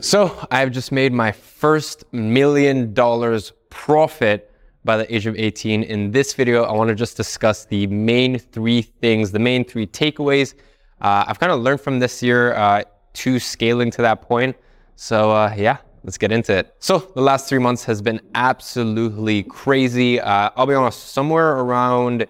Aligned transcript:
So 0.00 0.46
I've 0.50 0.72
just 0.72 0.92
made 0.92 1.12
my 1.12 1.32
first 1.32 2.04
million 2.12 2.94
dollars 2.94 3.52
profit 3.70 4.52
by 4.84 4.96
the 4.96 5.14
age 5.14 5.26
of 5.26 5.36
18. 5.36 5.82
In 5.82 6.10
this 6.10 6.34
video, 6.34 6.64
I 6.64 6.72
want 6.72 6.88
to 6.88 6.94
just 6.94 7.16
discuss 7.16 7.64
the 7.64 7.86
main 7.88 8.38
three 8.38 8.82
things, 8.82 9.32
the 9.32 9.38
main 9.38 9.64
three 9.64 9.86
takeaways 9.86 10.54
uh, 11.00 11.24
I've 11.26 11.38
kind 11.38 11.52
of 11.52 11.60
learned 11.60 11.80
from 11.80 11.98
this 11.98 12.22
year 12.22 12.54
uh, 12.54 12.82
to 13.14 13.38
scaling 13.38 13.90
to 13.92 14.02
that 14.02 14.22
point. 14.22 14.56
So 14.96 15.30
uh, 15.30 15.54
yeah, 15.56 15.78
let's 16.04 16.18
get 16.18 16.32
into 16.32 16.54
it. 16.54 16.74
So 16.78 16.98
the 17.14 17.20
last 17.20 17.48
three 17.48 17.58
months 17.58 17.84
has 17.84 18.00
been 18.00 18.20
absolutely 18.34 19.42
crazy. 19.42 20.20
Uh, 20.20 20.50
I'll 20.56 20.66
be 20.66 20.74
honest, 20.74 21.08
somewhere 21.12 21.56
around 21.58 22.26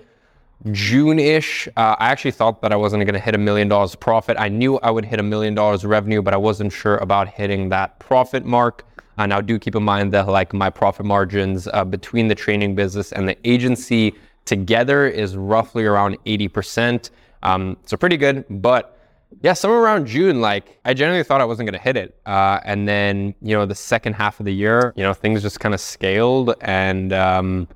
June-ish, 0.72 1.68
uh, 1.76 1.96
I 1.98 2.10
actually 2.10 2.30
thought 2.32 2.62
that 2.62 2.72
I 2.72 2.76
wasn't 2.76 3.04
going 3.04 3.14
to 3.14 3.20
hit 3.20 3.34
a 3.34 3.38
million 3.38 3.68
dollars 3.68 3.94
profit. 3.94 4.36
I 4.38 4.48
knew 4.48 4.78
I 4.78 4.90
would 4.90 5.04
hit 5.04 5.20
a 5.20 5.22
million 5.22 5.54
dollars 5.54 5.84
revenue, 5.84 6.22
but 6.22 6.34
I 6.34 6.38
wasn't 6.38 6.72
sure 6.72 6.96
about 6.96 7.28
hitting 7.28 7.68
that 7.68 7.98
profit 7.98 8.44
mark. 8.44 8.84
Uh, 9.18 9.26
now, 9.26 9.40
do 9.40 9.58
keep 9.58 9.74
in 9.74 9.82
mind 9.82 10.12
that 10.12 10.28
like 10.28 10.52
my 10.52 10.68
profit 10.70 11.06
margins 11.06 11.68
uh, 11.68 11.84
between 11.84 12.28
the 12.28 12.34
training 12.34 12.74
business 12.74 13.12
and 13.12 13.28
the 13.28 13.36
agency 13.48 14.14
together 14.44 15.06
is 15.06 15.36
roughly 15.36 15.84
around 15.84 16.16
80%. 16.24 17.10
Um, 17.42 17.76
so 17.84 17.96
pretty 17.96 18.16
good, 18.16 18.44
but 18.48 18.98
yeah, 19.42 19.52
somewhere 19.52 19.80
around 19.80 20.06
June, 20.06 20.40
like 20.40 20.78
I 20.84 20.94
generally 20.94 21.22
thought 21.22 21.40
I 21.40 21.44
wasn't 21.44 21.68
going 21.68 21.78
to 21.78 21.84
hit 21.84 21.96
it. 21.96 22.18
Uh, 22.26 22.60
and 22.64 22.88
then, 22.88 23.34
you 23.42 23.56
know, 23.56 23.66
the 23.66 23.74
second 23.74 24.14
half 24.14 24.40
of 24.40 24.46
the 24.46 24.54
year, 24.54 24.92
you 24.96 25.02
know, 25.02 25.12
things 25.12 25.42
just 25.42 25.60
kind 25.60 25.74
of 25.74 25.80
scaled 25.80 26.54
and, 26.60 27.12
um, 27.12 27.68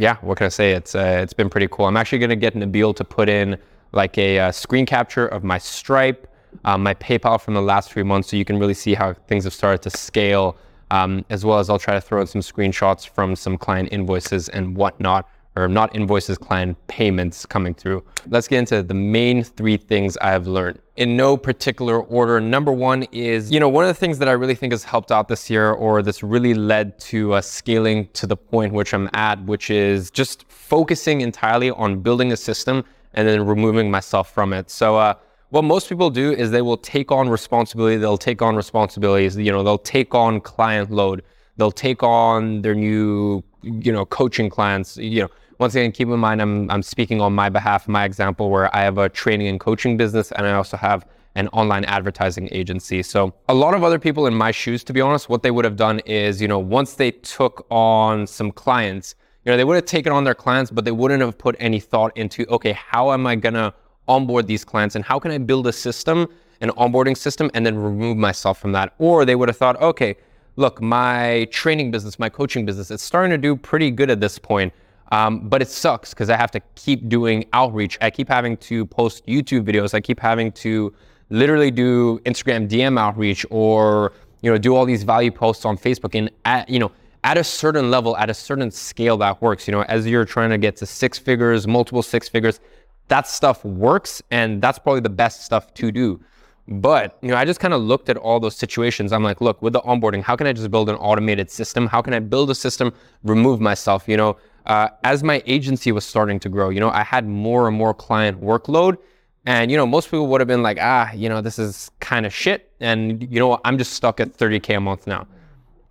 yeah, 0.00 0.16
what 0.22 0.38
can 0.38 0.46
I 0.46 0.48
say? 0.48 0.72
It's 0.72 0.94
uh, 0.94 1.20
it's 1.22 1.34
been 1.34 1.50
pretty 1.50 1.68
cool. 1.70 1.84
I'm 1.84 1.96
actually 1.96 2.18
to 2.30 2.36
get 2.36 2.54
Nabil 2.54 2.96
to 2.96 3.04
put 3.04 3.28
in 3.28 3.58
like 3.92 4.16
a 4.16 4.38
uh, 4.38 4.52
screen 4.52 4.86
capture 4.86 5.26
of 5.26 5.44
my 5.44 5.58
Stripe, 5.58 6.26
um, 6.64 6.82
my 6.82 6.94
PayPal 6.94 7.38
from 7.40 7.54
the 7.54 7.62
last 7.62 7.92
three 7.92 8.02
months, 8.02 8.30
so 8.30 8.36
you 8.36 8.44
can 8.44 8.58
really 8.58 8.74
see 8.74 8.94
how 8.94 9.12
things 9.12 9.44
have 9.44 9.52
started 9.52 9.82
to 9.82 9.96
scale. 9.96 10.56
Um, 10.92 11.24
as 11.30 11.44
well 11.44 11.60
as 11.60 11.70
I'll 11.70 11.78
try 11.78 11.94
to 11.94 12.00
throw 12.00 12.20
in 12.20 12.26
some 12.26 12.40
screenshots 12.40 13.08
from 13.08 13.36
some 13.36 13.56
client 13.56 13.90
invoices 13.92 14.48
and 14.48 14.76
whatnot 14.76 15.28
or 15.56 15.68
not 15.68 15.94
invoices, 15.94 16.38
client 16.38 16.76
payments 16.86 17.44
coming 17.44 17.74
through. 17.74 18.04
Let's 18.28 18.46
get 18.46 18.58
into 18.58 18.82
the 18.82 18.94
main 18.94 19.42
three 19.42 19.76
things 19.76 20.16
I've 20.18 20.46
learned 20.46 20.80
in 20.96 21.16
no 21.16 21.36
particular 21.36 22.00
order. 22.00 22.40
Number 22.40 22.72
one 22.72 23.04
is, 23.10 23.50
you 23.50 23.58
know, 23.58 23.68
one 23.68 23.84
of 23.84 23.88
the 23.88 23.94
things 23.94 24.18
that 24.18 24.28
I 24.28 24.32
really 24.32 24.54
think 24.54 24.72
has 24.72 24.84
helped 24.84 25.10
out 25.10 25.28
this 25.28 25.50
year 25.50 25.72
or 25.72 26.02
that's 26.02 26.22
really 26.22 26.54
led 26.54 26.98
to 27.00 27.34
uh, 27.34 27.40
scaling 27.40 28.08
to 28.12 28.26
the 28.26 28.36
point 28.36 28.72
which 28.72 28.94
I'm 28.94 29.08
at, 29.14 29.42
which 29.44 29.70
is 29.70 30.10
just 30.10 30.44
focusing 30.48 31.20
entirely 31.20 31.70
on 31.70 32.00
building 32.00 32.32
a 32.32 32.36
system 32.36 32.84
and 33.14 33.26
then 33.26 33.44
removing 33.44 33.90
myself 33.90 34.32
from 34.32 34.52
it. 34.52 34.70
So, 34.70 34.96
uh, 34.96 35.14
what 35.50 35.62
most 35.62 35.88
people 35.88 36.10
do 36.10 36.30
is 36.32 36.52
they 36.52 36.62
will 36.62 36.76
take 36.76 37.10
on 37.10 37.28
responsibility. 37.28 37.96
They'll 37.96 38.16
take 38.16 38.40
on 38.40 38.54
responsibilities. 38.54 39.36
You 39.36 39.50
know, 39.50 39.64
they'll 39.64 39.78
take 39.78 40.14
on 40.14 40.40
client 40.40 40.92
load. 40.92 41.24
They'll 41.56 41.72
take 41.72 42.04
on 42.04 42.62
their 42.62 42.74
new, 42.74 43.42
you 43.62 43.92
know, 43.92 44.06
coaching 44.06 44.48
clients. 44.48 44.96
You 44.96 45.22
know, 45.22 45.28
once 45.60 45.74
again, 45.74 45.92
keep 45.92 46.08
in 46.08 46.18
mind, 46.18 46.40
I'm, 46.40 46.70
I'm 46.70 46.82
speaking 46.82 47.20
on 47.20 47.34
my 47.34 47.50
behalf, 47.50 47.86
my 47.86 48.04
example, 48.04 48.48
where 48.48 48.74
I 48.74 48.80
have 48.80 48.96
a 48.96 49.10
training 49.10 49.46
and 49.48 49.60
coaching 49.60 49.98
business, 49.98 50.32
and 50.32 50.46
I 50.46 50.54
also 50.54 50.78
have 50.78 51.06
an 51.34 51.48
online 51.48 51.84
advertising 51.84 52.48
agency. 52.50 53.02
So 53.02 53.34
a 53.46 53.54
lot 53.54 53.74
of 53.74 53.84
other 53.84 53.98
people 53.98 54.26
in 54.26 54.34
my 54.34 54.52
shoes, 54.52 54.82
to 54.84 54.94
be 54.94 55.02
honest, 55.02 55.28
what 55.28 55.42
they 55.42 55.50
would 55.50 55.66
have 55.66 55.76
done 55.76 55.98
is, 56.00 56.40
you 56.40 56.48
know, 56.48 56.58
once 56.58 56.94
they 56.94 57.10
took 57.10 57.66
on 57.70 58.26
some 58.26 58.50
clients, 58.50 59.14
you 59.44 59.52
know, 59.52 59.58
they 59.58 59.64
would 59.64 59.74
have 59.74 59.84
taken 59.84 60.14
on 60.14 60.24
their 60.24 60.34
clients, 60.34 60.70
but 60.70 60.86
they 60.86 60.92
wouldn't 60.92 61.20
have 61.20 61.36
put 61.36 61.56
any 61.58 61.78
thought 61.78 62.16
into, 62.16 62.46
okay, 62.46 62.72
how 62.72 63.12
am 63.12 63.26
I 63.26 63.36
gonna 63.36 63.74
onboard 64.08 64.46
these 64.46 64.64
clients 64.64 64.96
and 64.96 65.04
how 65.04 65.18
can 65.18 65.30
I 65.30 65.36
build 65.36 65.66
a 65.66 65.74
system, 65.74 66.26
an 66.62 66.70
onboarding 66.70 67.16
system, 67.16 67.50
and 67.52 67.66
then 67.66 67.76
remove 67.76 68.16
myself 68.16 68.58
from 68.58 68.72
that? 68.72 68.94
Or 68.96 69.26
they 69.26 69.36
would 69.36 69.50
have 69.50 69.58
thought, 69.58 69.78
okay, 69.82 70.16
look, 70.56 70.80
my 70.80 71.46
training 71.50 71.90
business, 71.90 72.18
my 72.18 72.30
coaching 72.30 72.64
business, 72.64 72.90
it's 72.90 73.02
starting 73.02 73.30
to 73.30 73.38
do 73.38 73.56
pretty 73.56 73.90
good 73.90 74.08
at 74.08 74.20
this 74.20 74.38
point. 74.38 74.72
Um, 75.10 75.48
but 75.48 75.60
it 75.60 75.68
sucks 75.68 76.10
because 76.10 76.30
I 76.30 76.36
have 76.36 76.50
to 76.52 76.60
keep 76.76 77.08
doing 77.08 77.44
outreach. 77.52 77.98
I 78.00 78.10
keep 78.10 78.28
having 78.28 78.56
to 78.58 78.86
post 78.86 79.26
YouTube 79.26 79.64
videos. 79.64 79.92
I 79.92 80.00
keep 80.00 80.20
having 80.20 80.52
to 80.52 80.94
literally 81.30 81.70
do 81.70 82.20
Instagram 82.20 82.68
DM 82.68 82.98
outreach 82.98 83.44
or 83.50 84.12
you 84.42 84.50
know 84.50 84.58
do 84.58 84.74
all 84.74 84.84
these 84.84 85.02
value 85.02 85.30
posts 85.30 85.64
on 85.64 85.76
Facebook. 85.76 86.16
And 86.16 86.30
at 86.44 86.68
you 86.68 86.78
know 86.78 86.92
at 87.24 87.36
a 87.36 87.44
certain 87.44 87.90
level, 87.90 88.16
at 88.16 88.30
a 88.30 88.34
certain 88.34 88.70
scale, 88.70 89.16
that 89.18 89.42
works. 89.42 89.66
You 89.66 89.72
know, 89.72 89.82
as 89.82 90.06
you're 90.06 90.24
trying 90.24 90.50
to 90.50 90.58
get 90.58 90.76
to 90.76 90.86
six 90.86 91.18
figures, 91.18 91.66
multiple 91.66 92.02
six 92.02 92.28
figures, 92.28 92.60
that 93.08 93.26
stuff 93.26 93.64
works, 93.64 94.22
and 94.30 94.62
that's 94.62 94.78
probably 94.78 95.00
the 95.00 95.10
best 95.10 95.44
stuff 95.44 95.74
to 95.74 95.90
do. 95.90 96.20
But 96.68 97.18
you 97.20 97.28
know, 97.28 97.36
I 97.36 97.44
just 97.44 97.60
kind 97.60 97.74
of 97.74 97.82
looked 97.82 98.08
at 98.08 98.16
all 98.16 98.38
those 98.38 98.56
situations. 98.56 99.12
I'm 99.12 99.24
like, 99.24 99.40
look, 99.40 99.60
with 99.60 99.72
the 99.72 99.80
onboarding, 99.80 100.22
how 100.22 100.36
can 100.36 100.46
I 100.46 100.52
just 100.52 100.70
build 100.70 100.88
an 100.88 100.96
automated 100.96 101.50
system? 101.50 101.86
How 101.86 102.00
can 102.00 102.14
I 102.14 102.20
build 102.20 102.50
a 102.50 102.54
system, 102.54 102.92
remove 103.24 103.60
myself? 103.60 104.08
You 104.08 104.16
know, 104.16 104.36
uh, 104.66 104.88
as 105.04 105.22
my 105.24 105.42
agency 105.46 105.90
was 105.92 106.04
starting 106.04 106.38
to 106.40 106.48
grow, 106.48 106.68
you 106.70 106.80
know, 106.80 106.90
I 106.90 107.02
had 107.02 107.26
more 107.26 107.66
and 107.66 107.76
more 107.76 107.92
client 107.94 108.40
workload. 108.40 108.98
And, 109.46 109.70
you 109.70 109.76
know, 109.76 109.86
most 109.86 110.06
people 110.10 110.26
would 110.28 110.40
have 110.40 110.48
been 110.48 110.62
like, 110.62 110.78
ah, 110.80 111.10
you 111.12 111.28
know, 111.28 111.40
this 111.40 111.58
is 111.58 111.90
kind 112.00 112.26
of 112.26 112.32
shit. 112.32 112.70
And, 112.78 113.22
you 113.32 113.40
know 113.40 113.58
I'm 113.64 113.78
just 113.78 113.94
stuck 113.94 114.20
at 114.20 114.36
30K 114.36 114.76
a 114.76 114.80
month 114.80 115.06
now. 115.06 115.26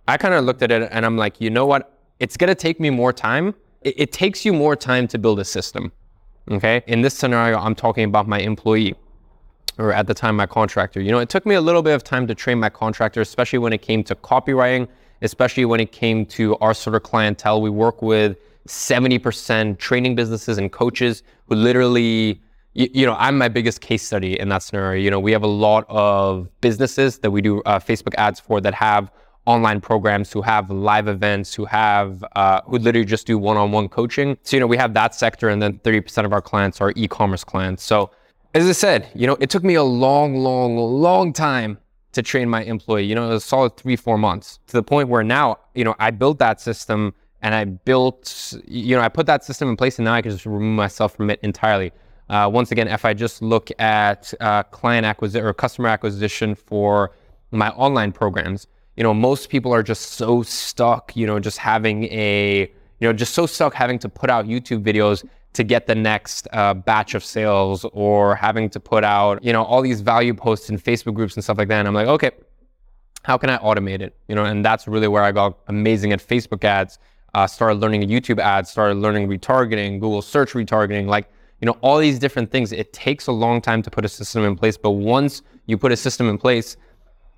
I 0.06 0.16
kind 0.16 0.34
of 0.34 0.44
looked 0.44 0.62
at 0.62 0.70
it 0.70 0.88
and 0.90 1.04
I'm 1.04 1.16
like, 1.16 1.40
you 1.40 1.50
know 1.50 1.66
what, 1.66 1.98
it's 2.20 2.36
to 2.36 2.54
take 2.54 2.80
me 2.80 2.90
more 2.90 3.12
time. 3.12 3.54
It, 3.82 3.94
it 3.98 4.12
takes 4.12 4.44
you 4.44 4.52
more 4.52 4.76
time 4.76 5.08
to 5.08 5.18
build 5.18 5.40
a 5.40 5.44
system. 5.44 5.92
Okay. 6.50 6.82
In 6.86 7.02
this 7.02 7.14
scenario, 7.14 7.58
I'm 7.58 7.74
talking 7.74 8.04
about 8.04 8.26
my 8.26 8.38
employee 8.38 8.94
or 9.80 9.92
at 9.92 10.06
the 10.06 10.14
time 10.14 10.36
my 10.36 10.46
contractor. 10.46 11.00
You 11.00 11.10
know, 11.10 11.18
it 11.18 11.30
took 11.30 11.46
me 11.46 11.54
a 11.54 11.60
little 11.60 11.82
bit 11.82 11.94
of 11.94 12.04
time 12.04 12.26
to 12.26 12.34
train 12.34 12.60
my 12.60 12.68
contractor, 12.68 13.20
especially 13.22 13.58
when 13.58 13.72
it 13.72 13.80
came 13.80 14.04
to 14.04 14.14
copywriting, 14.14 14.86
especially 15.22 15.64
when 15.64 15.80
it 15.80 15.90
came 15.90 16.26
to 16.26 16.56
our 16.58 16.74
sort 16.74 16.94
of 16.94 17.02
clientele. 17.02 17.62
We 17.62 17.70
work 17.70 18.02
with 18.02 18.36
70% 18.68 19.78
training 19.78 20.14
businesses 20.14 20.58
and 20.58 20.70
coaches 20.70 21.22
who 21.46 21.54
literally, 21.54 22.42
you, 22.74 22.88
you, 22.92 23.06
know, 23.06 23.16
I'm 23.18 23.38
my 23.38 23.48
biggest 23.48 23.80
case 23.80 24.02
study 24.02 24.38
in 24.38 24.50
that 24.50 24.62
scenario. 24.62 25.00
You 25.00 25.10
know, 25.10 25.18
we 25.18 25.32
have 25.32 25.42
a 25.42 25.54
lot 25.66 25.86
of 25.88 26.48
businesses 26.60 27.18
that 27.20 27.30
we 27.30 27.40
do 27.40 27.62
uh, 27.62 27.78
Facebook 27.78 28.14
ads 28.18 28.38
for 28.38 28.60
that 28.60 28.74
have 28.74 29.10
online 29.46 29.80
programs, 29.80 30.30
who 30.30 30.42
have 30.42 30.70
live 30.70 31.08
events, 31.08 31.54
who 31.54 31.64
have, 31.64 32.22
uh, 32.36 32.60
who 32.66 32.76
literally 32.76 33.06
just 33.06 33.26
do 33.26 33.38
one-on-one 33.38 33.88
coaching. 33.88 34.36
So, 34.42 34.56
you 34.56 34.60
know, 34.60 34.66
we 34.66 34.76
have 34.76 34.92
that 34.92 35.14
sector 35.14 35.48
and 35.48 35.60
then 35.62 35.78
30% 35.78 36.26
of 36.26 36.34
our 36.34 36.42
clients 36.42 36.82
are 36.82 36.92
e-commerce 36.96 37.44
clients. 37.44 37.82
So 37.82 38.10
as 38.54 38.66
I 38.66 38.72
said, 38.72 39.08
you 39.14 39.26
know, 39.26 39.36
it 39.40 39.50
took 39.50 39.62
me 39.62 39.74
a 39.74 39.82
long, 39.82 40.36
long, 40.36 40.76
long 40.76 41.32
time 41.32 41.78
to 42.12 42.22
train 42.22 42.48
my 42.48 42.62
employee. 42.64 43.04
You 43.04 43.14
know, 43.14 43.30
it 43.30 43.34
was 43.34 43.44
solid 43.44 43.76
three, 43.76 43.96
four 43.96 44.18
months 44.18 44.58
to 44.66 44.72
the 44.72 44.82
point 44.82 45.08
where 45.08 45.22
now, 45.22 45.58
you 45.74 45.84
know, 45.84 45.94
I 45.98 46.10
built 46.10 46.38
that 46.40 46.60
system 46.60 47.14
and 47.42 47.54
I 47.54 47.64
built, 47.64 48.54
you 48.66 48.96
know, 48.96 49.02
I 49.02 49.08
put 49.08 49.26
that 49.26 49.44
system 49.44 49.68
in 49.68 49.76
place, 49.76 49.98
and 49.98 50.04
now 50.04 50.12
I 50.12 50.20
can 50.20 50.30
just 50.30 50.44
remove 50.44 50.76
myself 50.76 51.14
from 51.14 51.30
it 51.30 51.40
entirely. 51.42 51.92
Uh, 52.28 52.50
once 52.52 52.70
again, 52.70 52.86
if 52.86 53.04
I 53.04 53.14
just 53.14 53.40
look 53.40 53.70
at 53.80 54.34
uh, 54.40 54.62
client 54.64 55.06
acquisition 55.06 55.46
or 55.46 55.54
customer 55.54 55.88
acquisition 55.88 56.54
for 56.54 57.12
my 57.50 57.70
online 57.70 58.12
programs, 58.12 58.66
you 58.96 59.02
know, 59.02 59.14
most 59.14 59.48
people 59.48 59.72
are 59.72 59.82
just 59.82 60.12
so 60.12 60.42
stuck, 60.42 61.16
you 61.16 61.26
know, 61.26 61.40
just 61.40 61.56
having 61.56 62.04
a, 62.04 62.70
you 62.98 63.08
know, 63.08 63.12
just 63.12 63.32
so 63.32 63.46
stuck 63.46 63.72
having 63.72 63.98
to 64.00 64.08
put 64.08 64.28
out 64.28 64.44
YouTube 64.44 64.84
videos 64.84 65.26
to 65.52 65.64
get 65.64 65.86
the 65.86 65.94
next 65.94 66.46
uh, 66.52 66.74
batch 66.74 67.14
of 67.14 67.24
sales 67.24 67.84
or 67.92 68.36
having 68.36 68.70
to 68.70 68.80
put 68.80 69.02
out, 69.04 69.42
you 69.42 69.52
know, 69.52 69.64
all 69.64 69.82
these 69.82 70.00
value 70.00 70.34
posts 70.34 70.70
in 70.70 70.78
Facebook 70.78 71.14
groups 71.14 71.34
and 71.34 71.42
stuff 71.42 71.58
like 71.58 71.68
that. 71.68 71.80
And 71.80 71.88
I'm 71.88 71.94
like, 71.94 72.06
okay, 72.06 72.30
how 73.22 73.36
can 73.36 73.50
I 73.50 73.58
automate 73.58 74.00
it? 74.00 74.16
You 74.28 74.34
know, 74.34 74.44
and 74.44 74.64
that's 74.64 74.86
really 74.86 75.08
where 75.08 75.22
I 75.22 75.32
got 75.32 75.58
amazing 75.66 76.12
at 76.12 76.20
Facebook 76.20 76.64
ads 76.64 76.98
uh, 77.34 77.46
started 77.46 77.80
learning 77.80 78.02
YouTube 78.02 78.38
ads, 78.38 78.70
started 78.70 78.96
learning 78.96 79.28
retargeting, 79.28 80.00
Google 80.00 80.22
search 80.22 80.52
retargeting, 80.52 81.06
like, 81.06 81.28
you 81.60 81.66
know, 81.66 81.76
all 81.80 81.98
these 81.98 82.18
different 82.18 82.50
things. 82.50 82.72
It 82.72 82.92
takes 82.92 83.26
a 83.26 83.32
long 83.32 83.60
time 83.60 83.82
to 83.82 83.90
put 83.90 84.04
a 84.04 84.08
system 84.08 84.44
in 84.44 84.56
place, 84.56 84.76
but 84.76 84.92
once 84.92 85.42
you 85.66 85.76
put 85.76 85.92
a 85.92 85.96
system 85.96 86.28
in 86.28 86.38
place, 86.38 86.76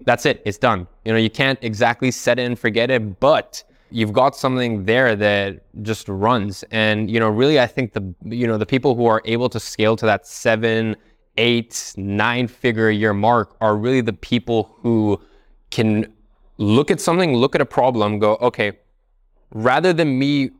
that's 0.05 0.27
it, 0.27 0.43
it's 0.45 0.59
done. 0.59 0.87
You 1.05 1.13
know, 1.13 1.19
you 1.19 1.31
can't 1.31 1.59
exactly 1.63 2.11
set 2.11 2.39
it 2.39 2.43
and 2.43 2.59
forget 2.59 2.91
it, 2.91 3.21
but 3.21 3.63
you've 3.93 4.13
got 4.13 4.35
something 4.35 4.85
there 4.85 5.15
that 5.17 5.63
just 5.83 6.09
runs. 6.09 6.65
And, 6.71 7.11
you 7.11 7.21
know, 7.21 7.29
really, 7.29 7.61
I 7.61 7.67
think 7.67 7.93
the, 7.93 8.15
you 8.25 8.47
know, 8.47 8.59
the 8.59 8.67
people 8.67 8.95
who 8.95 9.07
are 9.07 9.23
able 9.25 9.49
to 9.51 9.61
scale 9.61 9.97
to 9.97 10.07
that 10.07 10.27
seven, 10.27 10.97
eight, 11.37 11.93
nine 11.97 12.49
figure 12.49 12.89
a 12.89 12.95
year 12.95 13.13
mark 13.13 13.57
are 13.61 13.77
really 13.77 14.01
the 14.01 14.13
people 14.13 14.75
who 14.79 15.21
can 15.71 16.13
look 16.59 16.91
at 16.91 17.01
something, 17.01 17.35
look 17.35 17.55
at 17.55 17.61
a 17.61 17.67
problem, 17.67 18.19
go, 18.19 18.37
okay, 18.37 18.73
rather 19.53 19.93
than 19.93 20.19
me 20.19 20.51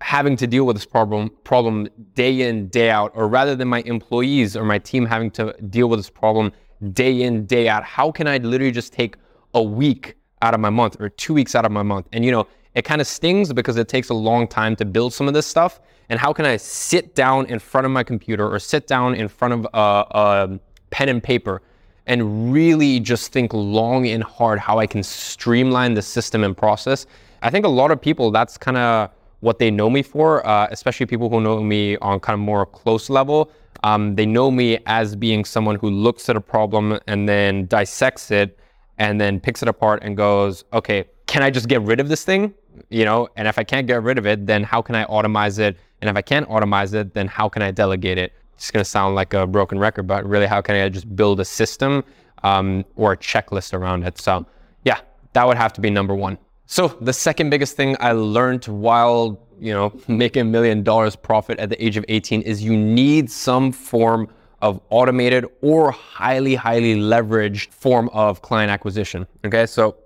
having 0.00 0.36
to 0.36 0.46
deal 0.46 0.64
with 0.64 0.74
this 0.74 0.84
problem 0.84 1.30
problem 1.44 1.88
day 2.14 2.42
in 2.42 2.66
day 2.68 2.90
out 2.90 3.12
or 3.14 3.28
rather 3.28 3.54
than 3.54 3.68
my 3.68 3.82
employees 3.82 4.56
or 4.56 4.64
my 4.64 4.78
team 4.78 5.06
having 5.06 5.30
to 5.30 5.54
deal 5.70 5.88
with 5.88 5.98
this 6.00 6.10
problem 6.10 6.50
day 6.92 7.22
in 7.22 7.46
day 7.46 7.68
out 7.68 7.84
how 7.84 8.10
can 8.10 8.26
i 8.26 8.36
literally 8.38 8.72
just 8.72 8.92
take 8.92 9.14
a 9.54 9.62
week 9.62 10.16
out 10.42 10.54
of 10.54 10.60
my 10.60 10.70
month 10.70 11.00
or 11.00 11.08
two 11.08 11.34
weeks 11.34 11.54
out 11.54 11.64
of 11.64 11.72
my 11.72 11.82
month 11.82 12.06
and 12.12 12.24
you 12.24 12.30
know 12.30 12.46
it 12.74 12.82
kind 12.82 13.00
of 13.00 13.06
stings 13.06 13.52
because 13.52 13.76
it 13.76 13.88
takes 13.88 14.08
a 14.08 14.14
long 14.14 14.46
time 14.46 14.74
to 14.76 14.84
build 14.84 15.12
some 15.12 15.28
of 15.28 15.34
this 15.34 15.46
stuff 15.46 15.80
and 16.08 16.18
how 16.20 16.32
can 16.32 16.44
i 16.44 16.56
sit 16.56 17.14
down 17.14 17.46
in 17.46 17.58
front 17.58 17.84
of 17.84 17.90
my 17.90 18.02
computer 18.02 18.48
or 18.48 18.58
sit 18.58 18.86
down 18.86 19.14
in 19.14 19.28
front 19.28 19.54
of 19.54 19.66
a, 19.72 20.18
a 20.18 20.60
pen 20.90 21.08
and 21.08 21.22
paper 21.22 21.62
and 22.06 22.52
really 22.52 23.00
just 23.00 23.32
think 23.32 23.52
long 23.52 24.06
and 24.08 24.22
hard 24.22 24.58
how 24.58 24.78
I 24.78 24.86
can 24.86 25.02
streamline 25.02 25.94
the 25.94 26.02
system 26.02 26.44
and 26.44 26.56
process. 26.56 27.06
I 27.42 27.50
think 27.50 27.64
a 27.64 27.68
lot 27.68 27.90
of 27.90 28.00
people, 28.00 28.30
that's 28.30 28.58
kind 28.58 28.76
of 28.76 29.10
what 29.40 29.58
they 29.58 29.70
know 29.70 29.90
me 29.90 30.02
for, 30.02 30.46
uh, 30.46 30.68
especially 30.70 31.06
people 31.06 31.28
who 31.28 31.40
know 31.40 31.62
me 31.62 31.96
on 31.98 32.20
kind 32.20 32.34
of 32.34 32.40
more 32.40 32.66
close 32.66 33.10
level. 33.10 33.50
Um, 33.84 34.14
they 34.14 34.26
know 34.26 34.50
me 34.50 34.78
as 34.86 35.16
being 35.16 35.44
someone 35.44 35.76
who 35.76 35.90
looks 35.90 36.28
at 36.28 36.36
a 36.36 36.40
problem 36.40 36.98
and 37.08 37.28
then 37.28 37.66
dissects 37.66 38.30
it 38.30 38.58
and 39.02 39.20
then 39.20 39.40
picks 39.40 39.62
it 39.62 39.68
apart 39.68 40.00
and 40.04 40.16
goes, 40.16 40.64
okay, 40.72 41.04
can 41.26 41.42
I 41.42 41.50
just 41.50 41.66
get 41.66 41.82
rid 41.82 41.98
of 41.98 42.08
this 42.08 42.24
thing? 42.24 42.54
You 42.88 43.04
know, 43.04 43.28
and 43.36 43.48
if 43.48 43.58
I 43.58 43.64
can't 43.64 43.88
get 43.88 44.00
rid 44.00 44.16
of 44.16 44.26
it, 44.26 44.46
then 44.46 44.62
how 44.62 44.80
can 44.80 44.94
I 44.94 45.04
automate 45.06 45.58
it? 45.58 45.76
And 46.00 46.08
if 46.08 46.16
I 46.16 46.22
can't 46.22 46.48
automate 46.48 46.94
it, 46.94 47.12
then 47.12 47.26
how 47.26 47.48
can 47.48 47.62
I 47.62 47.72
delegate 47.72 48.16
it? 48.16 48.32
It's 48.54 48.70
going 48.70 48.84
to 48.84 48.88
sound 48.88 49.16
like 49.16 49.34
a 49.34 49.44
broken 49.44 49.76
record, 49.80 50.06
but 50.06 50.24
really, 50.24 50.46
how 50.46 50.60
can 50.60 50.76
I 50.76 50.88
just 50.88 51.16
build 51.16 51.40
a 51.40 51.44
system 51.44 52.04
um, 52.44 52.84
or 52.94 53.12
a 53.12 53.16
checklist 53.16 53.74
around 53.74 54.04
it? 54.04 54.20
So, 54.20 54.46
yeah, 54.84 55.00
that 55.32 55.48
would 55.48 55.56
have 55.56 55.72
to 55.72 55.80
be 55.80 55.90
number 55.90 56.14
one. 56.14 56.38
So, 56.66 56.86
the 57.00 57.12
second 57.12 57.50
biggest 57.50 57.76
thing 57.76 57.96
I 57.98 58.12
learned 58.12 58.66
while 58.66 59.40
you 59.58 59.72
know 59.72 59.92
making 60.06 60.42
a 60.42 60.50
million 60.56 60.84
dollars 60.84 61.16
profit 61.16 61.58
at 61.58 61.70
the 61.70 61.84
age 61.84 61.96
of 61.96 62.04
18 62.08 62.42
is 62.42 62.62
you 62.62 62.76
need 62.76 63.32
some 63.32 63.72
form 63.72 64.28
of 64.62 64.80
automated 64.88 65.44
or 65.60 65.90
highly, 65.90 66.54
highly 66.54 66.94
leveraged 66.94 67.70
form 67.72 68.08
of 68.14 68.40
client 68.40 68.70
acquisition. 68.70 69.26
Okay, 69.44 69.66
so 69.66 69.96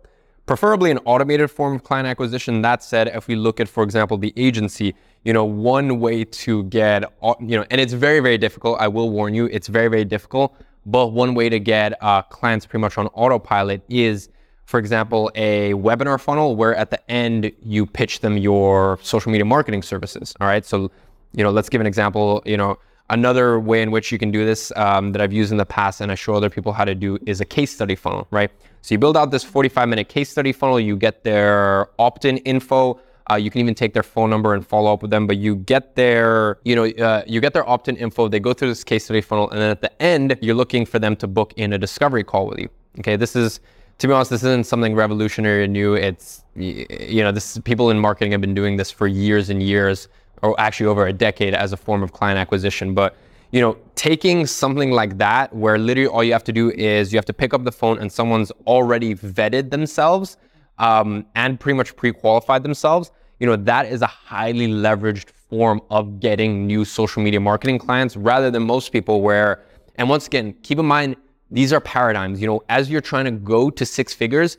preferably 0.46 0.90
an 0.90 0.98
automated 1.04 1.50
form 1.50 1.76
of 1.76 1.84
client 1.84 2.08
acquisition. 2.08 2.62
That 2.62 2.82
said, 2.82 3.08
if 3.08 3.28
we 3.28 3.36
look 3.36 3.60
at, 3.60 3.68
for 3.68 3.84
example, 3.84 4.16
the 4.16 4.32
agency, 4.36 4.94
you 5.24 5.32
know, 5.32 5.44
one 5.44 6.00
way 6.00 6.24
to 6.24 6.64
get, 6.64 7.04
you 7.40 7.56
know, 7.56 7.66
and 7.70 7.80
it's 7.80 7.92
very, 7.92 8.20
very 8.20 8.38
difficult. 8.38 8.80
I 8.80 8.88
will 8.88 9.10
warn 9.10 9.34
you, 9.34 9.46
it's 9.46 9.68
very, 9.68 9.88
very 9.88 10.04
difficult. 10.04 10.56
But 10.86 11.08
one 11.08 11.34
way 11.34 11.48
to 11.48 11.58
get 11.58 12.00
uh, 12.00 12.22
clients 12.22 12.64
pretty 12.64 12.80
much 12.80 12.96
on 12.96 13.08
autopilot 13.08 13.82
is, 13.88 14.28
for 14.66 14.78
example, 14.78 15.30
a 15.34 15.72
webinar 15.74 16.20
funnel 16.20 16.54
where 16.54 16.76
at 16.76 16.90
the 16.90 17.10
end 17.10 17.50
you 17.60 17.86
pitch 17.86 18.20
them 18.20 18.38
your 18.38 18.98
social 19.02 19.32
media 19.32 19.44
marketing 19.44 19.82
services. 19.82 20.34
All 20.40 20.46
right. 20.46 20.64
So, 20.64 20.92
you 21.32 21.42
know, 21.42 21.50
let's 21.50 21.68
give 21.68 21.80
an 21.80 21.88
example. 21.88 22.40
You 22.46 22.56
know, 22.56 22.78
another 23.10 23.60
way 23.60 23.82
in 23.82 23.90
which 23.90 24.10
you 24.10 24.18
can 24.18 24.30
do 24.30 24.44
this 24.44 24.72
um, 24.76 25.12
that 25.12 25.22
I've 25.22 25.32
used 25.32 25.52
in 25.52 25.58
the 25.58 25.66
past 25.66 26.00
and 26.00 26.10
I 26.10 26.14
show 26.14 26.34
other 26.34 26.50
people 26.50 26.72
how 26.72 26.84
to 26.84 26.94
do 26.94 27.18
is 27.26 27.40
a 27.40 27.44
case 27.44 27.72
study 27.72 27.94
funnel, 27.94 28.26
right? 28.30 28.50
So 28.82 28.94
you 28.94 28.98
build 28.98 29.16
out 29.16 29.30
this 29.30 29.44
45 29.44 29.88
minute 29.88 30.08
case 30.08 30.30
study 30.30 30.52
funnel, 30.52 30.80
you 30.80 30.96
get 30.96 31.24
their 31.24 31.88
opt 31.98 32.24
in 32.24 32.38
info. 32.38 33.00
Uh, 33.28 33.34
you 33.34 33.50
can 33.50 33.60
even 33.60 33.74
take 33.74 33.92
their 33.92 34.04
phone 34.04 34.30
number 34.30 34.54
and 34.54 34.64
follow 34.64 34.92
up 34.92 35.02
with 35.02 35.10
them, 35.10 35.26
but 35.26 35.36
you 35.36 35.56
get 35.56 35.96
their, 35.96 36.58
you 36.64 36.76
know, 36.76 36.84
uh, 37.04 37.24
you 37.26 37.40
get 37.40 37.52
their 37.52 37.68
opt-in 37.68 37.96
info. 37.96 38.28
They 38.28 38.38
go 38.38 38.52
through 38.52 38.68
this 38.68 38.84
case 38.84 39.04
study 39.04 39.20
funnel, 39.20 39.50
and 39.50 39.60
then 39.60 39.70
at 39.70 39.80
the 39.80 40.00
end, 40.00 40.38
you're 40.40 40.54
looking 40.54 40.86
for 40.86 41.00
them 41.00 41.16
to 41.16 41.26
book 41.26 41.52
in 41.56 41.72
a 41.72 41.78
discovery 41.78 42.22
call 42.22 42.46
with 42.46 42.60
you. 42.60 42.68
Okay, 43.00 43.16
this 43.16 43.34
is, 43.34 43.58
to 43.98 44.06
be 44.06 44.12
honest, 44.12 44.30
this 44.30 44.44
isn't 44.44 44.66
something 44.66 44.94
revolutionary 44.94 45.64
or 45.64 45.66
new. 45.66 45.94
It's, 45.94 46.44
you 46.54 47.24
know, 47.24 47.32
this 47.32 47.58
people 47.64 47.90
in 47.90 47.98
marketing 47.98 48.30
have 48.30 48.40
been 48.40 48.54
doing 48.54 48.76
this 48.76 48.92
for 48.92 49.08
years 49.08 49.50
and 49.50 49.60
years, 49.60 50.06
or 50.42 50.58
actually 50.60 50.86
over 50.86 51.06
a 51.06 51.12
decade, 51.12 51.54
as 51.54 51.72
a 51.72 51.76
form 51.76 52.02
of 52.02 52.12
client 52.12 52.38
acquisition. 52.38 52.94
But 52.94 53.16
you 53.52 53.60
know, 53.60 53.78
taking 53.94 54.46
something 54.46 54.90
like 54.90 55.18
that, 55.18 55.54
where 55.54 55.78
literally 55.78 56.08
all 56.08 56.24
you 56.24 56.32
have 56.32 56.44
to 56.44 56.52
do 56.52 56.70
is 56.72 57.12
you 57.12 57.16
have 57.16 57.24
to 57.26 57.32
pick 57.32 57.54
up 57.54 57.64
the 57.64 57.72
phone 57.72 57.98
and 57.98 58.10
someone's 58.10 58.50
already 58.66 59.14
vetted 59.14 59.70
themselves 59.70 60.36
um, 60.78 61.24
and 61.34 61.58
pretty 61.58 61.76
much 61.76 61.96
pre-qualified 61.96 62.62
themselves, 62.62 63.10
you 63.40 63.46
know, 63.46 63.56
that 63.56 63.86
is 63.86 64.02
a 64.02 64.06
highly 64.06 64.66
leveraged 64.66 65.30
form 65.30 65.80
of 65.90 66.20
getting 66.20 66.66
new 66.66 66.84
social 66.84 67.22
media 67.22 67.40
marketing 67.40 67.78
clients 67.78 68.16
rather 68.16 68.50
than 68.50 68.62
most 68.62 68.92
people 68.92 69.20
where, 69.20 69.64
and 69.96 70.08
once 70.08 70.26
again, 70.26 70.54
keep 70.62 70.78
in 70.78 70.86
mind, 70.86 71.16
these 71.50 71.72
are 71.72 71.80
paradigms. 71.80 72.40
You 72.40 72.46
know, 72.46 72.62
as 72.68 72.90
you're 72.90 73.00
trying 73.00 73.26
to 73.26 73.30
go 73.30 73.70
to 73.70 73.86
six 73.86 74.12
figures, 74.12 74.58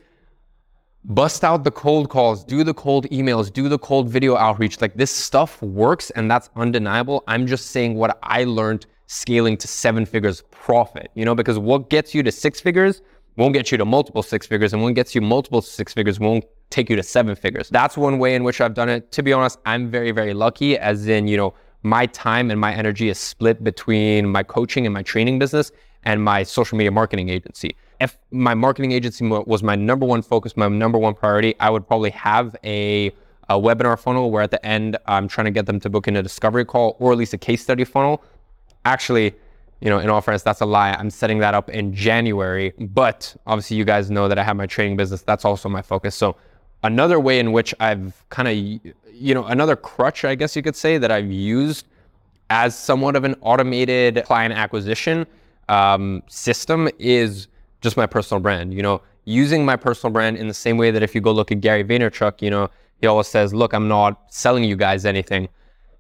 bust 1.08 1.46
out 1.46 1.64
the 1.64 1.72
cold 1.72 2.10
calls, 2.10 2.44
do 2.44 2.64
the 2.66 2.74
cold 2.74 3.10
emails, 3.10 3.52
do 3.52 3.70
the 3.70 3.80
cold 3.80 4.10
video 4.10 4.36
outreach. 4.36 4.82
Like 4.82 4.94
this 4.96 5.12
stuff 5.12 5.62
works 5.62 6.10
and 6.12 6.30
that's 6.30 6.50
undeniable. 6.56 7.24
I'm 7.28 7.48
just 7.48 7.68
saying 7.68 7.96
what 7.96 8.20
I 8.24 8.44
learned 8.44 8.86
scaling 9.08 9.56
to 9.58 9.68
seven 9.70 10.06
figures 10.06 10.44
profit, 10.52 11.10
you 11.16 11.24
know, 11.24 11.34
because 11.34 11.58
what 11.58 11.90
gets 11.90 12.14
you 12.14 12.24
to 12.24 12.32
six 12.32 12.60
figures 12.60 13.02
won't 13.38 13.54
get 13.54 13.72
you 13.72 13.78
to 13.78 13.86
multiple 13.86 14.22
six 14.22 14.46
figures 14.46 14.74
and 14.74 14.84
what 14.84 14.96
gets 14.96 15.16
you 15.16 15.22
multiple 15.22 15.62
six 15.62 15.94
figures 15.94 16.20
won't 16.20 16.44
take 16.72 16.90
you 16.90 16.98
to 16.98 17.04
seven 17.04 17.36
figures. 17.36 17.70
That's 17.70 17.96
one 17.96 18.20
way 18.20 18.36
in 18.36 18.44
which 18.44 18.60
I've 18.60 18.74
done 18.74 18.90
it. 18.90 19.10
To 19.14 19.24
be 19.24 19.32
honest, 19.32 19.60
I'm 19.66 19.90
very, 19.90 20.12
very 20.12 20.34
lucky 20.34 20.78
as 20.78 21.08
in, 21.08 21.30
you 21.30 21.38
know, 21.38 21.54
my 21.84 22.08
time 22.08 22.52
and 22.52 22.60
my 22.60 22.74
energy 22.74 23.08
is 23.08 23.18
split 23.18 23.64
between 23.64 24.28
my 24.28 24.44
coaching 24.44 24.86
and 24.86 24.94
my 24.94 25.04
training 25.04 25.40
business 25.40 25.72
and 26.04 26.22
my 26.22 26.44
social 26.44 26.78
media 26.78 26.92
marketing 26.92 27.30
agency 27.30 27.78
if 28.00 28.18
my 28.32 28.54
marketing 28.54 28.92
agency 28.92 29.26
was 29.28 29.64
my 29.64 29.76
number 29.76 30.06
one 30.06 30.22
focus, 30.22 30.56
my 30.56 30.68
number 30.68 30.98
one 30.98 31.14
priority, 31.14 31.56
I 31.60 31.70
would 31.70 31.88
probably 31.88 32.12
have 32.12 32.56
a, 32.64 33.08
a 33.50 33.56
webinar 33.56 33.98
funnel 33.98 34.30
where 34.30 34.44
at 34.44 34.52
the 34.52 34.64
end 34.66 34.98
I'm 35.08 35.28
trying 35.28 35.46
to 35.46 35.52
get 35.52 35.66
them 35.66 35.80
to 35.80 35.90
book 35.90 36.08
in 36.08 36.16
a 36.16 36.24
discovery 36.24 36.66
call 36.66 36.96
or 37.00 37.12
at 37.12 37.18
least 37.18 37.34
a 37.34 37.38
case 37.38 37.64
study 37.64 37.84
funnel. 37.84 38.24
Actually, 38.86 39.34
you 39.82 39.90
know, 39.90 40.00
in 40.00 40.10
all 40.10 40.22
fairness, 40.22 40.44
that's 40.44 40.62
a 40.62 40.66
lie. 40.66 40.92
I'm 40.92 41.10
setting 41.10 41.40
that 41.40 41.54
up 41.54 41.70
in 41.70 41.94
January, 41.94 42.74
but 42.80 43.36
obviously 43.46 43.78
you 43.78 43.86
guys 43.86 44.12
know 44.12 44.28
that 44.28 44.38
I 44.38 44.44
have 44.44 44.56
my 44.56 44.68
trading 44.68 44.96
business. 44.96 45.22
That's 45.22 45.46
also 45.46 45.70
my 45.70 45.82
focus. 45.82 46.16
So 46.16 46.36
another 46.84 47.20
way 47.20 47.40
in 47.40 47.52
which 47.52 47.74
I've 47.80 48.24
kind 48.30 48.48
of, 48.48 48.56
you 49.14 49.34
know, 49.34 49.46
another 49.46 49.76
crutch, 49.76 50.24
I 50.24 50.36
guess 50.36 50.56
you 50.56 50.62
could 50.62 50.76
say, 50.76 50.98
that 50.98 51.12
I've 51.12 51.32
used 51.32 51.88
as 52.50 52.78
somewhat 52.78 53.16
of 53.16 53.24
an 53.24 53.36
automated 53.42 54.24
client 54.26 54.54
acquisition 54.54 55.26
um, 55.70 56.24
system 56.28 56.88
is 56.98 57.48
just 57.82 57.98
my 57.98 58.06
personal 58.06 58.42
brand. 58.42 58.74
You 58.74 58.82
know, 58.82 59.02
using 59.26 59.66
my 59.66 59.76
personal 59.76 60.12
brand 60.12 60.38
in 60.38 60.48
the 60.48 60.54
same 60.54 60.78
way 60.78 60.92
that 60.92 61.04
if 61.04 61.14
you 61.14 61.22
go 61.22 61.32
look 61.32 61.52
at 61.52 61.62
Gary 61.62 61.84
Vaynerchuk, 61.84 62.42
you 62.42 62.50
know, 62.50 62.70
he 63.00 63.08
always 63.08 63.28
says, 63.28 63.54
"Look, 63.54 63.74
I'm 63.74 63.88
not 63.88 64.22
selling 64.30 64.64
you 64.64 64.76
guys 64.76 65.06
anything." 65.06 65.50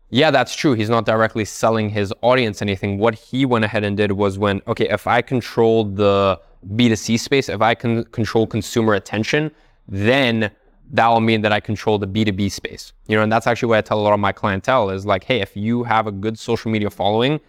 Yeah, 0.10 0.32
that's 0.32 0.56
true. 0.56 0.74
He's 0.74 0.90
not 0.90 1.06
directly 1.06 1.44
selling 1.44 1.90
his 1.90 2.14
audience 2.22 2.62
anything. 2.62 2.98
What 2.98 3.14
he 3.16 3.46
went 3.46 3.66
ahead 3.66 3.84
and 3.84 3.98
did 3.98 4.14
was 4.14 4.40
when, 4.40 4.62
okay, 4.66 4.88
if 4.88 5.06
I 5.06 5.22
control 5.22 5.84
the 5.84 6.40
B2C 6.76 7.20
space, 7.20 7.50
if 7.50 7.62
I 7.62 7.76
can 7.76 8.06
control 8.06 8.48
consumer 8.48 8.94
attention, 8.94 9.52
then 9.88 10.50
that 10.92 11.08
will 11.10 11.20
mean 11.20 11.42
that 11.42 11.52
I 11.52 11.60
control 11.60 11.98
the 11.98 12.08
B2B 12.08 12.50
space. 12.50 12.94
You 13.08 13.18
know, 13.18 13.24
and 13.24 13.32
that's 13.32 13.48
actually 13.48 13.70
what 13.70 13.80
I 13.80 13.82
tell 13.82 14.00
a 14.00 14.02
lot 14.02 14.14
of 14.14 14.20
my 14.22 14.32
clientele 14.32 14.90
is 14.90 15.06
like, 15.06 15.26
hey, 15.26 15.42
if 15.42 15.58
you 15.58 15.84
have 15.84 16.08
a 16.08 16.12
good 16.12 16.40
social 16.40 16.72
media 16.72 16.90
following, 16.90 17.42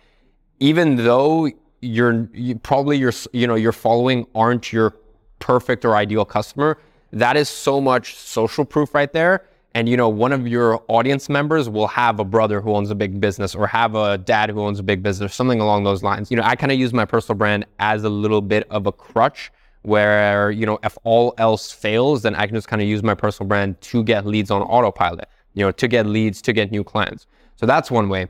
even 0.59 0.97
though 0.97 1.49
you're 1.81 2.29
you, 2.33 2.57
probably 2.57 2.99
your 2.99 3.13
you 3.33 3.47
know 3.47 3.55
your 3.55 3.73
following 3.73 4.27
aren't 4.35 4.73
your 4.73 4.95
perfect 5.39 5.85
or 5.85 5.97
ideal 5.97 6.25
customer. 6.25 6.79
That 7.13 7.37
is 7.37 7.49
so 7.49 7.81
much 7.81 8.17
social 8.17 8.65
proof 8.65 8.95
right 8.95 9.13
there. 9.13 9.45
And 9.75 9.89
you 9.89 9.97
know 9.97 10.09
one 10.09 10.33
of 10.33 10.49
your 10.49 10.83
audience 10.89 11.29
members 11.29 11.69
will 11.69 11.87
have 11.87 12.19
a 12.21 12.25
brother 12.25 12.61
who 12.61 12.75
owns 12.75 12.91
a 12.91 12.95
big 12.95 13.21
business 13.21 13.55
or 13.55 13.67
have 13.67 13.95
a 13.95 14.19
dad 14.19 14.51
who 14.51 14.61
owns 14.61 14.79
a 14.79 14.83
big 14.83 15.03
business 15.03 15.31
or 15.31 15.35
something 15.35 15.61
along 15.61 15.85
those 15.85 16.03
lines. 16.03 16.31
You 16.31 16.37
know 16.37 16.43
i 16.45 16.57
kind 16.57 16.73
of 16.73 16.79
use 16.79 16.93
my 16.93 17.05
personal 17.05 17.37
brand 17.37 17.67
as 17.79 18.05
a 18.05 18.09
little 18.09 18.41
bit 18.41 18.67
of 18.71 18.87
a 18.87 18.93
crutch 18.93 19.53
where 19.83 20.51
you 20.51 20.67
know 20.67 20.79
if 20.83 20.99
all 21.05 21.35
else 21.39 21.71
fails 21.71 22.23
then 22.23 22.35
i 22.35 22.45
can 22.47 22.55
just 22.55 22.67
kind 22.67 22.83
of 22.83 22.89
use 22.89 23.03
my 23.03 23.15
personal 23.15 23.47
brand 23.47 23.81
to 23.81 24.03
get 24.03 24.27
leads 24.27 24.51
on 24.51 24.61
autopilot 24.63 25.29
you 25.59 25.65
know 25.65 25.73
to 25.73 25.89
get 25.89 26.07
leads 26.07 26.41
to 26.43 26.53
get 26.53 26.71
new 26.71 26.85
clients. 26.85 27.27
So 27.57 27.67
that's 27.67 27.91
one 27.91 28.09
way. 28.09 28.29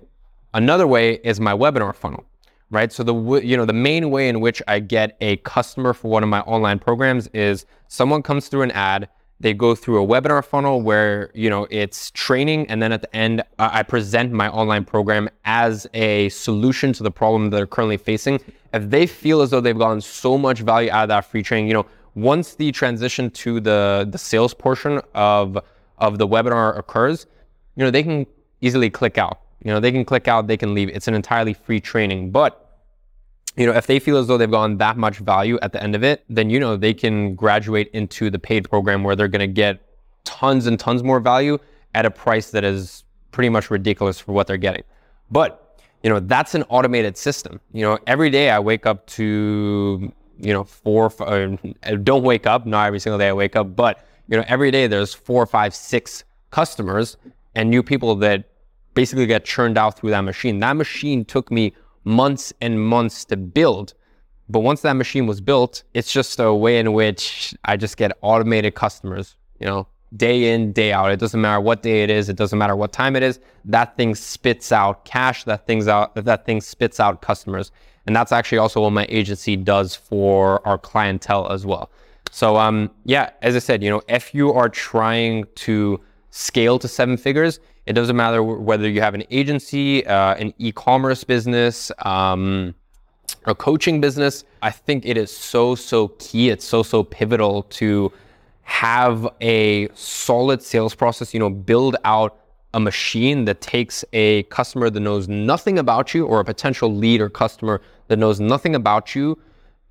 Another 0.55 0.87
way 0.87 1.21
is 1.25 1.39
my 1.41 1.53
webinar 1.53 1.95
funnel 1.95 2.25
right? 2.71 2.93
So 2.93 3.03
the 3.03 3.41
you 3.41 3.57
know 3.57 3.65
the 3.65 3.73
main 3.73 4.11
way 4.11 4.29
in 4.29 4.41
which 4.41 4.63
I 4.69 4.81
get 4.81 5.17
a 5.21 5.37
customer 5.39 5.93
for 5.93 6.09
one 6.09 6.23
of 6.23 6.29
my 6.29 6.41
online 6.41 6.79
programs 6.79 7.27
is 7.29 7.67
someone 7.89 8.23
comes 8.23 8.49
through 8.49 8.63
an 8.63 8.71
ad, 8.73 9.09
they 9.41 9.55
go 9.55 9.75
through 9.75 10.03
a 10.03 10.07
webinar 10.07 10.45
funnel 10.45 10.83
where 10.83 11.31
you 11.35 11.49
know 11.49 11.67
it's 11.71 12.11
training, 12.11 12.69
and 12.69 12.83
then 12.83 12.93
at 12.93 13.03
the 13.03 13.17
end 13.17 13.43
I 13.59 13.83
present 13.83 14.33
my 14.33 14.49
online 14.49 14.85
program 14.85 15.29
as 15.45 15.87
a 15.95 16.29
solution 16.31 16.93
to 16.95 17.03
the 17.03 17.11
problem 17.11 17.51
that 17.51 17.57
they're 17.57 17.67
currently 17.67 17.97
facing. 17.97 18.41
If 18.75 18.91
they 18.91 19.07
feel 19.07 19.41
as 19.41 19.51
though 19.51 19.61
they've 19.61 19.79
gotten 19.79 20.01
so 20.01 20.37
much 20.37 20.61
value 20.61 20.91
out 20.91 21.05
of 21.05 21.09
that 21.09 21.25
free 21.25 21.43
training, 21.43 21.69
you 21.69 21.75
know, 21.75 21.87
once 22.15 22.55
the 22.55 22.73
transition 22.73 23.31
to 23.31 23.61
the 23.61 24.07
the 24.11 24.19
sales 24.19 24.53
portion 24.53 25.01
of 25.15 25.59
of 25.99 26.19
the 26.19 26.29
webinar 26.29 26.79
occurs, 26.79 27.27
you 27.77 27.85
know, 27.85 27.91
they 27.91 28.03
can 28.03 28.27
easily 28.61 28.91
click 28.91 29.19
out 29.19 29.41
you 29.65 29.73
know, 29.73 29.81
they 29.81 29.93
can 29.93 30.05
click 30.05 30.29
out, 30.29 30.47
they 30.47 30.57
can 30.57 30.75
leave. 30.75 30.89
It's 30.89 31.09
an 31.09 31.15
entirely 31.15 31.53
free 31.53 31.81
training. 31.81 32.31
But 32.31 32.65
you 33.57 33.67
know, 33.67 33.73
if 33.73 33.87
they 33.87 33.99
feel 33.99 34.17
as 34.19 34.29
though 34.29 34.39
they've 34.39 34.51
gotten 34.51 34.79
that 34.79 34.97
much 34.97 35.19
value 35.19 35.59
at 35.63 35.73
the 35.73 35.83
end 35.83 35.97
of 35.97 36.05
it, 36.05 36.25
then 36.29 36.49
you 36.49 36.61
know 36.61 36.77
they 36.77 36.95
can 36.95 37.35
graduate 37.35 37.91
into 37.93 38.31
the 38.31 38.39
paid 38.39 38.69
program 38.69 39.03
where 39.03 39.17
they're 39.17 39.29
going 39.29 39.41
to 39.41 39.53
get 39.53 39.81
tons 40.25 40.67
and 40.67 40.79
tons 40.79 41.03
more 41.03 41.19
value 41.19 41.59
at 41.95 42.07
a 42.07 42.11
price 42.11 42.51
that 42.51 42.63
is 42.63 43.03
pretty 43.33 43.49
much 43.49 43.71
ridiculous 43.71 44.21
for 44.21 44.33
what 44.33 44.47
they're 44.47 44.57
getting. 44.57 44.85
But 45.31 45.81
you 46.03 46.11
know, 46.11 46.21
that's 46.21 46.55
an 46.55 46.63
automated 46.69 47.17
system. 47.17 47.61
You 47.73 47.83
know, 47.83 47.99
every 48.07 48.31
day 48.31 48.51
I 48.51 48.61
wake 48.61 48.87
up 48.87 49.07
to 49.09 50.13
you 50.39 50.53
know 50.53 50.63
four. 50.63 51.13
Uh, 51.21 51.57
don't 52.05 52.23
wake 52.23 52.47
up. 52.47 52.65
Not 52.65 52.87
every 52.87 53.01
single 53.01 53.19
day 53.19 53.29
I 53.29 53.33
wake 53.33 53.57
up, 53.57 53.75
but 53.75 54.07
you 54.29 54.37
know, 54.37 54.45
every 54.47 54.71
day 54.71 54.87
there's 54.87 55.13
four, 55.15 55.45
five, 55.47 55.75
six 55.75 56.23
customers 56.51 57.17
and 57.55 57.71
new 57.71 57.83
people 57.83 58.15
that 58.17 58.45
basically 58.99 59.27
get 59.27 59.45
churned 59.45 59.79
out 59.79 59.97
through 59.97 60.11
that 60.11 60.23
machine. 60.23 60.59
That 60.59 60.73
machine 60.73 61.25
took 61.25 61.53
me 61.53 61.73
months 62.03 62.53
and 62.61 62.85
months 62.85 63.25
to 63.27 63.37
build. 63.37 63.95
But 64.49 64.61
once 64.71 64.81
that 64.81 64.95
machine 64.95 65.25
was 65.29 65.41
built, 65.41 65.85
it's 65.95 66.13
just 66.13 66.41
a 66.41 66.53
way 66.53 66.81
in 66.81 66.93
which 66.95 67.55
I 67.65 67.77
just 67.77 67.97
get 67.97 68.11
automated 68.23 68.75
customers, 68.75 69.37
you 69.61 69.69
know, 69.69 69.87
day 70.17 70.53
in, 70.53 70.73
day 70.73 70.93
out. 70.93 71.13
It 71.13 71.21
doesn't 71.21 71.41
matter 71.41 71.61
what 71.61 71.81
day 71.81 72.03
it 72.03 72.11
is, 72.11 72.29
it 72.29 72.35
doesn't 72.35 72.59
matter 72.59 72.75
what 72.75 72.93
time 72.93 73.15
it 73.15 73.23
is. 73.23 73.39
That 73.65 73.97
thing 73.97 74.17
spits 74.17 74.73
out 74.73 75.05
cash, 75.05 75.45
that 75.45 75.65
thing's 75.65 75.87
out 75.87 76.17
that 76.17 76.45
thing 76.45 76.61
spits 76.61 76.99
out 76.99 77.23
customers. 77.23 77.71
And 78.05 78.17
that's 78.17 78.33
actually 78.33 78.59
also 78.59 78.81
what 78.81 78.91
my 78.91 79.07
agency 79.09 79.55
does 79.55 79.95
for 79.95 80.67
our 80.67 80.79
clientele 80.79 81.53
as 81.53 81.65
well. 81.65 81.89
So 82.33 82.57
um 82.57 82.91
yeah, 83.05 83.31
as 83.43 83.55
I 83.55 83.61
said, 83.61 83.81
you 83.85 83.91
know, 83.91 84.03
if 84.09 84.35
you 84.35 84.53
are 84.53 84.69
trying 84.69 85.47
to 85.67 86.01
scale 86.31 86.81
to 86.81 86.89
seven 86.89 87.17
figures, 87.17 87.61
it 87.89 87.95
doesn't 87.95 88.17
matter 88.17 88.43
whether 88.43 88.87
you 88.87 89.01
have 89.01 89.15
an 89.15 89.25
agency, 89.31 90.07
uh, 90.07 90.35
an 90.35 90.53
e-commerce 90.59 91.25
business, 91.25 91.91
um, 92.01 92.75
a 93.47 93.55
coaching 93.55 93.99
business. 93.99 94.45
I 94.61 94.71
think 94.71 95.07
it 95.07 95.17
is 95.17 95.35
so 95.35 95.75
so 95.75 96.09
key. 96.19 96.51
It's 96.51 96.67
so 96.67 96.83
so 96.83 97.03
pivotal 97.03 97.63
to 97.81 98.13
have 98.65 99.27
a 99.41 99.89
solid 99.95 100.63
sales 100.63 100.95
process, 100.95 101.33
you 101.33 101.41
know, 101.41 101.49
build 101.49 101.97
out 102.05 102.39
a 102.75 102.81
machine 102.81 103.47
that 103.47 103.63
takes 103.63 104.05
a 104.13 104.43
customer 104.45 104.91
that 104.91 105.01
knows 105.01 105.27
nothing 105.27 105.79
about 105.79 106.13
you 106.13 106.27
or 106.27 106.41
a 106.41 106.45
potential 106.45 106.95
lead 106.95 107.23
or 107.23 107.31
customer 107.31 107.81
that 108.09 108.19
knows 108.19 108.39
nothing 108.39 108.75
about 108.75 109.15
you 109.15 109.39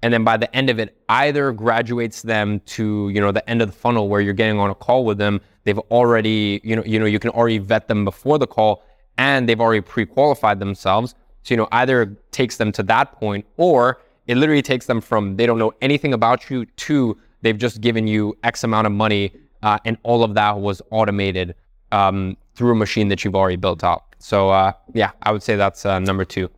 and 0.04 0.14
then 0.14 0.24
by 0.24 0.38
the 0.38 0.54
end 0.56 0.70
of 0.70 0.80
it 0.80 0.98
either 1.10 1.52
graduates 1.52 2.22
them 2.22 2.60
to 2.62 3.10
you 3.10 3.20
know 3.20 3.32
the 3.32 3.48
end 3.50 3.62
of 3.62 3.70
the 3.70 3.78
funnel 3.78 4.10
where 4.10 4.22
you're 4.22 4.34
getting 4.34 4.60
on 4.60 4.70
a 4.70 4.76
call 4.76 5.06
with 5.06 5.18
them 5.18 5.42
they've 5.64 5.80
already 5.92 6.62
you 6.64 6.76
know 6.76 6.84
you 6.86 7.00
know 7.00 7.06
you 7.06 7.20
can 7.20 7.32
already 7.32 7.58
vet 7.58 7.88
them 7.88 8.06
before 8.06 8.38
the 8.38 8.48
call 8.48 8.84
and 9.18 9.48
they've 9.48 9.62
already 9.62 9.82
pre-qualified 9.82 10.60
themselves 10.60 11.16
so 11.44 11.54
you 11.54 11.58
know 11.58 11.68
either 11.72 12.18
takes 12.32 12.58
them 12.58 12.72
to 12.72 12.84
that 12.84 13.12
point 13.14 13.46
or 13.58 14.02
it 14.28 14.36
literally 14.36 14.62
takes 14.62 14.86
them 14.86 15.00
from 15.00 15.36
they 15.38 15.46
don't 15.46 15.58
know 15.58 15.74
anything 15.82 16.14
about 16.14 16.50
you 16.50 16.66
to 16.66 17.18
They've 17.42 17.58
just 17.58 17.82
given 17.82 18.08
you 18.08 18.38
X 18.44 18.64
amount 18.64 18.88
of 18.88 18.94
money, 18.94 19.32
uh, 19.64 19.80
and 19.86 19.98
all 20.04 20.24
of 20.24 20.34
that 20.36 20.60
was 20.60 20.82
automated 20.92 21.56
um, 21.92 22.38
through 22.56 22.72
a 22.72 22.76
machine 22.76 23.08
that 23.10 23.24
you've 23.24 23.36
already 23.36 23.56
built 23.56 23.84
out. 23.84 24.04
So 24.20 24.50
uh, 24.50 24.74
yeah, 24.94 25.12
I 25.22 25.32
would 25.32 25.44
say 25.44 25.56
that's 25.56 25.86
uh, 25.86 26.00
number 26.00 26.26
two. 26.26 26.50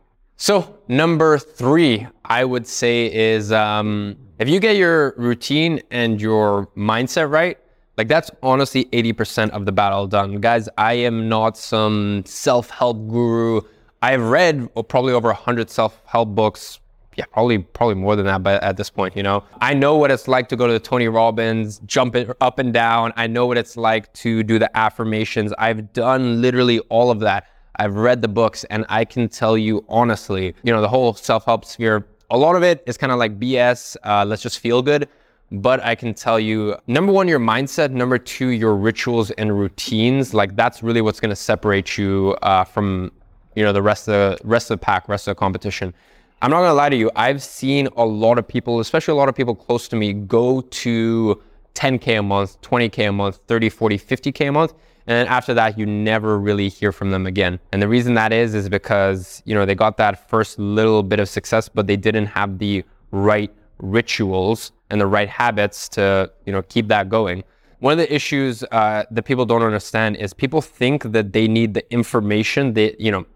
So 0.42 0.78
number 0.88 1.36
three, 1.36 2.06
I 2.24 2.46
would 2.46 2.66
say 2.66 3.12
is 3.12 3.52
um, 3.52 4.16
if 4.38 4.48
you 4.48 4.58
get 4.58 4.76
your 4.76 5.12
routine 5.18 5.82
and 5.90 6.18
your 6.18 6.66
mindset 6.68 7.30
right, 7.30 7.58
like 7.98 8.08
that's 8.08 8.30
honestly 8.42 8.86
80% 8.86 9.50
of 9.50 9.66
the 9.66 9.72
battle 9.72 10.06
done. 10.06 10.40
Guys, 10.40 10.66
I 10.78 10.94
am 10.94 11.28
not 11.28 11.58
some 11.58 12.22
self-help 12.24 13.06
guru. 13.08 13.60
I've 14.00 14.22
read 14.22 14.66
probably 14.88 15.12
over 15.12 15.28
100 15.28 15.68
self-help 15.68 16.30
books, 16.30 16.80
yeah, 17.16 17.26
probably 17.26 17.58
probably 17.58 17.96
more 17.96 18.16
than 18.16 18.24
that, 18.24 18.42
but 18.42 18.62
at 18.62 18.78
this 18.78 18.88
point, 18.88 19.14
you 19.14 19.22
know, 19.22 19.44
I 19.60 19.74
know 19.74 19.96
what 19.96 20.10
it's 20.10 20.26
like 20.26 20.48
to 20.48 20.56
go 20.56 20.66
to 20.66 20.72
the 20.72 20.80
Tony 20.80 21.08
Robbins, 21.08 21.80
jump 21.80 22.16
up 22.40 22.58
and 22.58 22.72
down. 22.72 23.12
I 23.14 23.26
know 23.26 23.44
what 23.44 23.58
it's 23.58 23.76
like 23.76 24.10
to 24.14 24.42
do 24.42 24.58
the 24.58 24.74
affirmations. 24.74 25.52
I've 25.58 25.92
done 25.92 26.40
literally 26.40 26.78
all 26.88 27.10
of 27.10 27.20
that. 27.20 27.46
I've 27.80 27.96
read 27.96 28.20
the 28.20 28.28
books, 28.28 28.64
and 28.64 28.84
I 28.90 29.06
can 29.06 29.26
tell 29.30 29.56
you 29.56 29.82
honestly, 29.88 30.54
you 30.62 30.70
know, 30.70 30.82
the 30.82 30.88
whole 30.88 31.14
self-help 31.14 31.64
sphere, 31.64 32.06
a 32.30 32.36
lot 32.36 32.54
of 32.54 32.62
it 32.62 32.82
is 32.86 32.98
kind 32.98 33.10
of 33.10 33.18
like 33.18 33.40
BS. 33.40 33.96
Uh, 34.04 34.22
let's 34.26 34.42
just 34.42 34.58
feel 34.58 34.82
good. 34.82 35.08
But 35.50 35.82
I 35.82 35.94
can 35.94 36.12
tell 36.12 36.38
you, 36.38 36.76
number 36.86 37.10
one, 37.10 37.26
your 37.26 37.40
mindset. 37.40 37.90
Number 37.90 38.18
two, 38.18 38.48
your 38.48 38.76
rituals 38.76 39.30
and 39.32 39.58
routines. 39.58 40.34
Like 40.34 40.56
that's 40.56 40.82
really 40.82 41.00
what's 41.00 41.20
going 41.20 41.30
to 41.30 41.42
separate 41.50 41.96
you 41.96 42.36
uh, 42.42 42.64
from, 42.64 43.10
you 43.56 43.64
know, 43.64 43.72
the 43.72 43.82
rest 43.82 44.08
of 44.08 44.12
the 44.12 44.46
rest 44.46 44.70
of 44.70 44.78
the 44.78 44.84
pack, 44.84 45.08
rest 45.08 45.26
of 45.26 45.34
the 45.34 45.38
competition. 45.40 45.94
I'm 46.42 46.50
not 46.50 46.60
gonna 46.60 46.74
lie 46.74 46.90
to 46.90 46.96
you. 46.96 47.10
I've 47.16 47.42
seen 47.42 47.88
a 47.96 48.04
lot 48.04 48.38
of 48.38 48.46
people, 48.46 48.80
especially 48.80 49.12
a 49.12 49.16
lot 49.16 49.28
of 49.28 49.34
people 49.34 49.54
close 49.54 49.88
to 49.88 49.96
me, 49.96 50.12
go 50.12 50.60
to 50.60 51.42
10K 51.74 52.18
a 52.18 52.22
month, 52.22 52.60
20K 52.62 53.08
a 53.08 53.12
month, 53.12 53.40
30, 53.46 53.68
40, 53.70 53.98
50K 53.98 54.48
a 54.48 54.52
month. 54.52 54.74
And 55.10 55.28
after 55.28 55.52
that, 55.54 55.76
you 55.76 55.86
never 55.86 56.38
really 56.38 56.68
hear 56.68 56.92
from 56.92 57.10
them 57.10 57.26
again. 57.26 57.58
And 57.72 57.82
the 57.82 57.88
reason 57.88 58.14
that 58.14 58.32
is, 58.32 58.54
is 58.54 58.68
because, 58.68 59.42
you 59.44 59.56
know, 59.56 59.66
they 59.66 59.74
got 59.74 59.96
that 59.96 60.30
first 60.30 60.56
little 60.56 61.02
bit 61.02 61.18
of 61.18 61.28
success, 61.28 61.68
but 61.68 61.88
they 61.88 61.96
didn't 61.96 62.26
have 62.26 62.60
the 62.60 62.84
right 63.10 63.52
rituals 63.78 64.70
and 64.88 65.00
the 65.00 65.08
right 65.08 65.28
habits 65.28 65.88
to, 65.88 66.30
you 66.46 66.52
know, 66.52 66.62
keep 66.62 66.86
that 66.88 67.08
going. 67.08 67.42
One 67.80 67.90
of 67.94 67.98
the 67.98 68.14
issues 68.14 68.62
uh, 68.70 69.02
that 69.10 69.24
people 69.24 69.44
don't 69.44 69.62
understand 69.62 70.14
is 70.14 70.32
people 70.32 70.62
think 70.62 71.02
that 71.10 71.32
they 71.32 71.48
need 71.48 71.74
the 71.74 71.92
information 71.92 72.74
that, 72.74 73.00
you 73.00 73.10
know, 73.10 73.26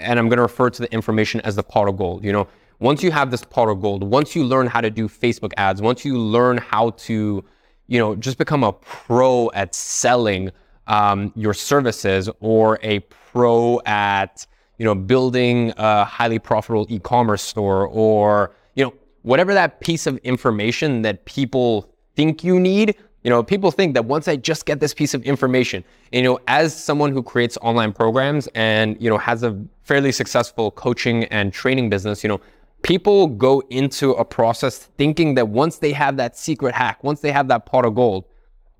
and 0.00 0.18
I'm 0.18 0.28
going 0.28 0.38
to 0.38 0.42
refer 0.42 0.68
to 0.68 0.82
the 0.82 0.92
information 0.92 1.40
as 1.42 1.54
the 1.54 1.62
pot 1.62 1.86
of 1.86 1.96
gold. 1.96 2.24
You 2.24 2.32
know, 2.32 2.48
once 2.80 3.04
you 3.04 3.12
have 3.12 3.30
this 3.30 3.44
pot 3.44 3.68
of 3.68 3.80
gold, 3.80 4.02
once 4.02 4.34
you 4.34 4.42
learn 4.42 4.66
how 4.66 4.80
to 4.80 4.90
do 4.90 5.08
Facebook 5.08 5.52
ads, 5.56 5.80
once 5.80 6.04
you 6.04 6.18
learn 6.18 6.58
how 6.58 6.90
to, 6.90 7.44
you 7.86 7.98
know, 8.00 8.16
just 8.16 8.36
become 8.36 8.64
a 8.64 8.72
pro 8.72 9.48
at 9.54 9.76
selling 9.76 10.50
um, 10.90 11.32
your 11.36 11.54
services 11.54 12.28
or 12.40 12.78
a 12.82 12.98
pro 12.98 13.80
at, 13.86 14.44
you 14.76 14.84
know, 14.84 14.94
building 14.94 15.72
a 15.76 16.04
highly 16.04 16.38
profitable 16.38 16.84
e-commerce 16.90 17.42
store 17.42 17.86
or, 17.86 18.52
you 18.74 18.84
know, 18.84 18.92
whatever 19.22 19.54
that 19.54 19.80
piece 19.80 20.06
of 20.06 20.16
information 20.18 21.02
that 21.02 21.24
people 21.26 21.88
think 22.16 22.42
you 22.42 22.58
need, 22.58 22.96
you 23.22 23.30
know, 23.30 23.40
people 23.40 23.70
think 23.70 23.94
that 23.94 24.04
once 24.04 24.26
I 24.26 24.34
just 24.34 24.66
get 24.66 24.80
this 24.80 24.92
piece 24.92 25.14
of 25.14 25.22
information, 25.22 25.84
you 26.10 26.22
know, 26.22 26.40
as 26.48 26.74
someone 26.74 27.12
who 27.12 27.22
creates 27.22 27.56
online 27.62 27.92
programs 27.92 28.48
and, 28.56 29.00
you 29.00 29.08
know, 29.08 29.18
has 29.18 29.44
a 29.44 29.56
fairly 29.84 30.10
successful 30.10 30.72
coaching 30.72 31.24
and 31.26 31.52
training 31.52 31.88
business, 31.88 32.24
you 32.24 32.28
know, 32.28 32.40
people 32.82 33.28
go 33.28 33.62
into 33.70 34.12
a 34.12 34.24
process 34.24 34.88
thinking 34.98 35.36
that 35.36 35.48
once 35.48 35.78
they 35.78 35.92
have 35.92 36.16
that 36.16 36.36
secret 36.36 36.74
hack, 36.74 37.04
once 37.04 37.20
they 37.20 37.30
have 37.30 37.46
that 37.46 37.64
pot 37.64 37.84
of 37.84 37.94
gold, 37.94 38.24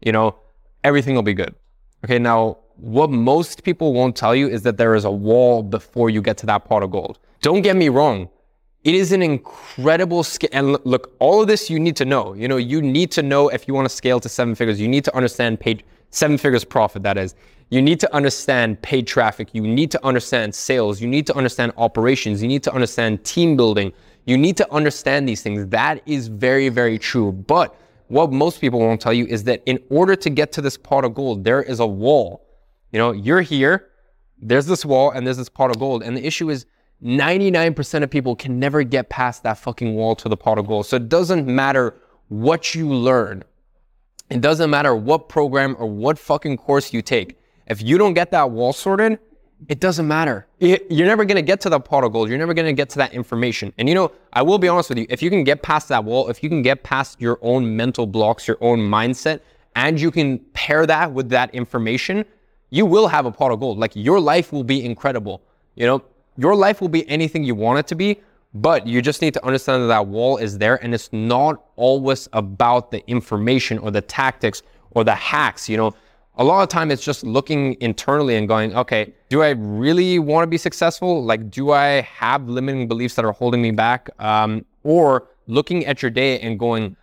you 0.01 0.11
know, 0.11 0.35
everything 0.83 1.15
will 1.15 1.23
be 1.23 1.35
good. 1.35 1.55
Okay. 2.05 2.19
Now, 2.19 2.59
what 2.77 3.11
most 3.11 3.63
people 3.63 3.93
won't 3.93 4.17
tell 4.17 4.35
you 4.35 4.49
is 4.49 4.63
that 4.63 4.79
there 4.79 4.95
is 4.95 5.05
a 5.05 5.11
wall 5.11 5.63
before 5.63 6.09
you 6.11 6.23
get 6.23 6.39
to 6.39 6.47
that 6.47 6.65
pot 6.65 6.83
of 6.83 6.91
gold. 6.91 7.19
Don't 7.43 7.63
get 7.63 7.77
me 7.77 7.89
wrong. 7.89 8.29
It 8.85 8.95
is 8.95 9.13
an 9.13 9.21
incredible 9.21 10.23
scale. 10.23 10.49
And 10.53 10.79
look, 10.87 11.15
all 11.19 11.43
of 11.43 11.49
this 11.49 11.69
you 11.69 11.79
need 11.79 11.97
to 11.97 12.07
know. 12.07 12.33
You 12.33 12.49
know, 12.49 12.57
you 12.57 12.81
need 12.81 13.11
to 13.13 13.23
know 13.23 13.49
if 13.49 13.69
you 13.69 13.75
want 13.75 13.85
to 13.85 13.95
scale 13.95 14.21
to 14.21 14.29
seven 14.29 14.55
figures, 14.55 14.81
you 14.81 14.89
need 14.89 15.05
to 15.05 15.15
understand 15.15 15.61
paid 15.61 15.85
seven 16.11 16.39
figures 16.39 16.65
profit, 16.65 17.03
that 17.03 17.19
is. 17.19 17.35
You 17.69 17.83
need 17.83 18.01
to 18.01 18.15
understand 18.15 18.81
paid 18.81 19.07
traffic. 19.07 19.51
You 19.53 19.63
need 19.63 19.91
to 19.93 20.05
understand 20.05 20.55
sales. 20.55 21.01
You 21.01 21.07
need 21.07 21.27
to 21.27 21.37
understand 21.37 21.73
operations. 21.77 22.43
You 22.43 22.49
need 22.49 22.63
to 22.65 22.73
understand 22.73 23.23
team 23.25 23.57
building. 23.57 23.93
You 24.25 24.39
need 24.39 24.57
to 24.57 24.73
understand 24.73 25.29
these 25.29 25.43
things. 25.43 25.67
That 25.67 26.03
is 26.07 26.29
very, 26.29 26.69
very 26.69 26.99
true. 26.99 27.33
But 27.33 27.77
what 28.11 28.33
most 28.33 28.61
people 28.61 28.81
won't 28.81 29.01
tell 29.01 29.13
you 29.13 29.27
is 29.27 29.45
that 29.45 29.63
in 29.67 29.79
order 29.89 30.17
to 30.17 30.31
get 30.31 30.53
to 30.53 30.61
this 30.61 30.77
pot 30.77 31.05
of 31.05 31.15
gold, 31.15 31.45
there 31.45 31.63
is 31.63 31.79
a 31.81 31.87
wall. 31.87 32.45
You 32.91 32.99
know, 32.99 33.13
you're 33.13 33.41
here, 33.41 33.89
there's 34.39 34.67
this 34.67 34.85
wall, 34.85 35.13
and 35.13 35.27
there's 35.27 35.37
this 35.37 35.49
pot 35.49 35.71
of 35.71 35.79
gold. 35.79 36.03
And 36.03 36.17
the 36.17 36.27
issue 36.27 36.51
is, 36.51 36.67
99% 37.03 38.03
of 38.03 38.11
people 38.11 38.37
can 38.37 38.59
never 38.59 38.83
get 38.83 39.09
past 39.09 39.43
that 39.45 39.59
fucking 39.59 39.95
wall 39.95 40.15
to 40.17 40.29
the 40.29 40.37
pot 40.37 40.59
of 40.59 40.67
gold. 40.67 40.87
So 40.87 40.97
it 40.97 41.09
doesn't 41.09 41.47
matter 41.47 41.95
what 42.29 42.75
you 42.75 42.93
learn. 42.93 43.43
It 44.29 44.41
doesn't 44.41 44.71
matter 44.71 44.95
what 44.95 45.29
program 45.29 45.77
or 45.79 45.87
what 45.87 46.19
fucking 46.19 46.59
course 46.59 46.93
you 46.93 47.03
take. 47.03 47.39
If 47.67 47.81
you 47.81 47.97
don't 47.97 48.15
get 48.15 48.33
that 48.33 48.51
wall 48.51 48.73
sorted, 48.73 49.19
it 49.69 49.81
doesn't 49.81 50.09
matter. 50.09 50.47
You're 50.59 51.07
never 51.07 51.25
going 51.25 51.37
to 51.37 51.43
get 51.43 51.61
to 51.63 51.71
that 51.71 51.85
pot 51.85 52.05
of 52.05 52.13
gold. 52.13 52.29
You're 52.29 52.39
never 52.39 52.55
going 52.55 52.67
to 52.67 52.73
get 52.73 52.89
to 52.91 52.99
that 52.99 53.13
information. 53.13 53.73
And 53.79 53.89
you 53.89 53.95
know, 53.95 54.13
I 54.33 54.43
will 54.43 54.59
be 54.59 54.69
honest 54.69 54.89
with 54.89 54.99
you. 54.99 55.07
If 55.11 55.23
you 55.23 55.31
can 55.31 55.45
get 55.45 55.63
past 55.63 55.89
that 55.89 56.05
wall, 56.05 56.29
if 56.29 56.43
you 56.43 56.49
can 56.49 56.63
get 56.63 56.83
past 56.83 57.21
your 57.21 57.39
own 57.43 57.77
mental 57.77 58.07
blocks, 58.07 58.49
your 58.49 58.59
own 58.61 58.79
mindset, 58.79 59.41
and 59.77 60.01
you 60.01 60.11
can 60.11 60.39
pair 60.53 60.87
that 60.87 61.13
with 61.13 61.29
that 61.31 61.55
information, 61.55 62.25
you 62.71 62.87
will 62.87 63.09
have 63.09 63.27
a 63.27 63.31
pot 63.31 63.51
of 63.53 63.61
gold. 63.61 63.79
Like 63.79 63.93
your 63.95 64.19
life 64.19 64.53
will 64.53 64.65
be 64.65 64.85
incredible. 64.85 65.43
You 65.75 65.87
know, 65.87 66.03
your 66.37 66.55
life 66.55 66.81
will 66.81 66.89
be 66.89 67.09
anything 67.09 67.45
you 67.45 67.55
want 67.55 67.79
it 67.79 67.87
to 67.89 67.95
be, 67.95 68.21
but 68.55 68.87
you 68.87 69.03
just 69.03 69.23
need 69.23 69.35
to 69.35 69.45
understand 69.45 69.83
that 69.83 69.89
that 69.89 70.07
wall 70.07 70.39
is 70.39 70.59
there 70.59 70.83
and 70.83 70.95
it's 70.95 71.13
not 71.13 71.65
always 71.77 72.29
about 72.33 72.91
the 72.91 73.07
information 73.09 73.79
or 73.79 73.91
the 73.91 74.01
tactics 74.01 74.63
or 74.93 75.05
the 75.05 75.15
hacks, 75.15 75.69
you 75.69 75.77
know. 75.77 75.95
A 76.37 76.45
lot 76.45 76.63
of 76.63 76.69
time 76.69 76.91
it's 76.91 77.05
just 77.05 77.25
looking 77.25 77.77
internally 77.81 78.37
and 78.37 78.49
going, 78.49 78.75
okay, 78.75 79.13
do 79.29 79.43
I 79.43 79.51
really 79.51 80.19
want 80.19 80.45
to 80.45 80.47
be 80.47 80.57
successful? 80.57 81.23
Like, 81.23 81.51
do 81.51 81.73
I 81.73 82.03
have 82.03 82.49
limiting 82.49 82.89
beliefs 82.89 83.15
that 83.17 83.25
are 83.25 83.33
holding 83.33 83.61
me 83.61 83.73
back? 83.73 84.09
Um, 84.19 84.65
or 84.85 85.29
looking 85.47 85.85
at 85.87 86.03
your 86.03 86.11
day 86.11 86.41
and 86.41 86.59
going, 86.59 86.97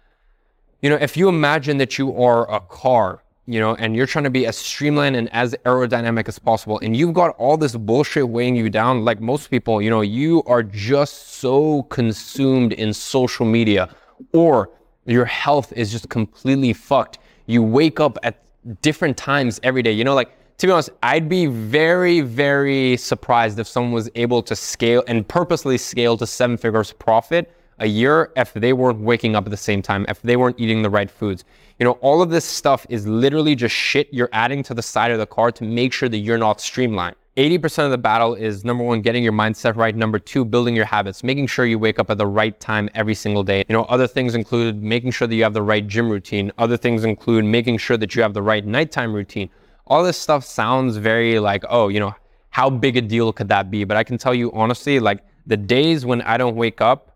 you 0.81 0.89
know, 0.89 0.95
if 0.95 1.17
you 1.17 1.29
imagine 1.29 1.77
that 1.77 1.97
you 1.97 2.15
are 2.21 2.51
a 2.51 2.59
car 2.59 3.21
you 3.47 3.61
know, 3.61 3.75
and 3.75 3.95
you're 3.95 4.05
trying 4.05 4.25
to 4.25 4.29
be 4.29 4.45
as 4.45 4.57
streamlined 4.57 5.15
and 5.15 5.33
as 5.33 5.55
aerodynamic 5.65 6.27
as 6.27 6.37
possible, 6.37 6.79
and 6.79 6.95
you've 6.97 7.13
got 7.13 7.33
all 7.37 7.55
this 7.55 7.75
bullshit 7.75 8.27
weighing 8.27 8.57
you 8.57 8.69
down, 8.69 9.05
like 9.05 9.21
most 9.21 9.49
people, 9.49 9.81
you 9.81 9.89
know, 9.89 10.01
you 10.01 10.43
are 10.43 10.61
just 10.61 11.35
so 11.35 11.83
consumed 11.83 12.73
in 12.73 12.93
social 12.93 13.45
media, 13.45 13.89
or 14.33 14.69
your 15.05 15.23
health 15.23 15.71
is 15.77 15.93
just 15.93 16.09
completely 16.09 16.73
fucked. 16.73 17.19
You 17.45 17.63
wake 17.63 18.01
up 18.01 18.17
at 18.21 18.43
different 18.81 19.17
times 19.17 19.59
every 19.63 19.81
day. 19.81 19.91
You 19.91 20.03
know, 20.03 20.15
like 20.15 20.31
to 20.57 20.67
be 20.67 20.73
honest, 20.73 20.89
I'd 21.03 21.29
be 21.29 21.45
very, 21.45 22.21
very 22.21 22.97
surprised 22.97 23.59
if 23.59 23.67
someone 23.67 23.91
was 23.91 24.09
able 24.15 24.41
to 24.43 24.55
scale 24.55 25.03
and 25.07 25.27
purposely 25.27 25.77
scale 25.77 26.17
to 26.17 26.25
seven 26.25 26.57
figures 26.57 26.93
profit 26.93 27.51
a 27.79 27.85
year 27.85 28.31
if 28.35 28.53
they 28.53 28.73
weren't 28.73 28.99
waking 28.99 29.35
up 29.35 29.45
at 29.45 29.51
the 29.51 29.57
same 29.57 29.83
time, 29.83 30.05
if 30.09 30.21
they 30.23 30.35
weren't 30.35 30.59
eating 30.59 30.81
the 30.81 30.89
right 30.89 31.11
foods. 31.11 31.43
You 31.77 31.83
know, 31.83 31.91
all 32.01 32.23
of 32.23 32.31
this 32.31 32.43
stuff 32.43 32.87
is 32.89 33.05
literally 33.05 33.55
just 33.55 33.75
shit 33.75 34.11
you're 34.11 34.29
adding 34.33 34.63
to 34.63 34.73
the 34.73 34.81
side 34.81 35.11
of 35.11 35.19
the 35.19 35.27
car 35.27 35.51
to 35.51 35.63
make 35.63 35.93
sure 35.93 36.09
that 36.09 36.17
you're 36.17 36.39
not 36.39 36.59
streamlined. 36.59 37.15
80% 37.37 37.85
of 37.85 37.91
the 37.91 37.99
battle 37.99 38.33
is 38.33 38.65
number 38.65 38.83
one, 38.83 39.01
getting 39.01 39.23
your 39.23 39.31
mindset 39.31 39.75
right. 39.75 39.95
Number 39.95 40.17
two, 40.17 40.43
building 40.43 40.75
your 40.75 40.85
habits, 40.85 41.23
making 41.23 41.45
sure 41.45 41.67
you 41.67 41.77
wake 41.77 41.99
up 41.99 42.09
at 42.09 42.17
the 42.17 42.25
right 42.25 42.59
time 42.59 42.89
every 42.95 43.13
single 43.13 43.43
day. 43.43 43.63
You 43.69 43.73
know, 43.73 43.83
other 43.83 44.07
things 44.07 44.33
include 44.33 44.81
making 44.81 45.11
sure 45.11 45.27
that 45.27 45.35
you 45.35 45.43
have 45.43 45.53
the 45.53 45.61
right 45.61 45.85
gym 45.85 46.09
routine. 46.09 46.51
Other 46.57 46.77
things 46.77 47.03
include 47.03 47.45
making 47.45 47.77
sure 47.77 47.95
that 47.95 48.15
you 48.15 48.23
have 48.23 48.33
the 48.33 48.41
right 48.41 48.65
nighttime 48.65 49.13
routine. 49.13 49.51
All 49.85 50.03
this 50.03 50.17
stuff 50.17 50.43
sounds 50.43 50.97
very 50.97 51.37
like, 51.37 51.63
oh, 51.69 51.89
you 51.89 51.99
know, 51.99 52.15
how 52.49 52.71
big 52.71 52.97
a 52.97 53.01
deal 53.01 53.31
could 53.31 53.49
that 53.49 53.69
be? 53.69 53.83
But 53.83 53.97
I 53.97 54.03
can 54.03 54.17
tell 54.17 54.33
you 54.33 54.51
honestly, 54.53 54.99
like 54.99 55.23
the 55.45 55.57
days 55.57 56.07
when 56.07 56.23
I 56.23 56.37
don't 56.37 56.55
wake 56.55 56.81
up, 56.81 57.15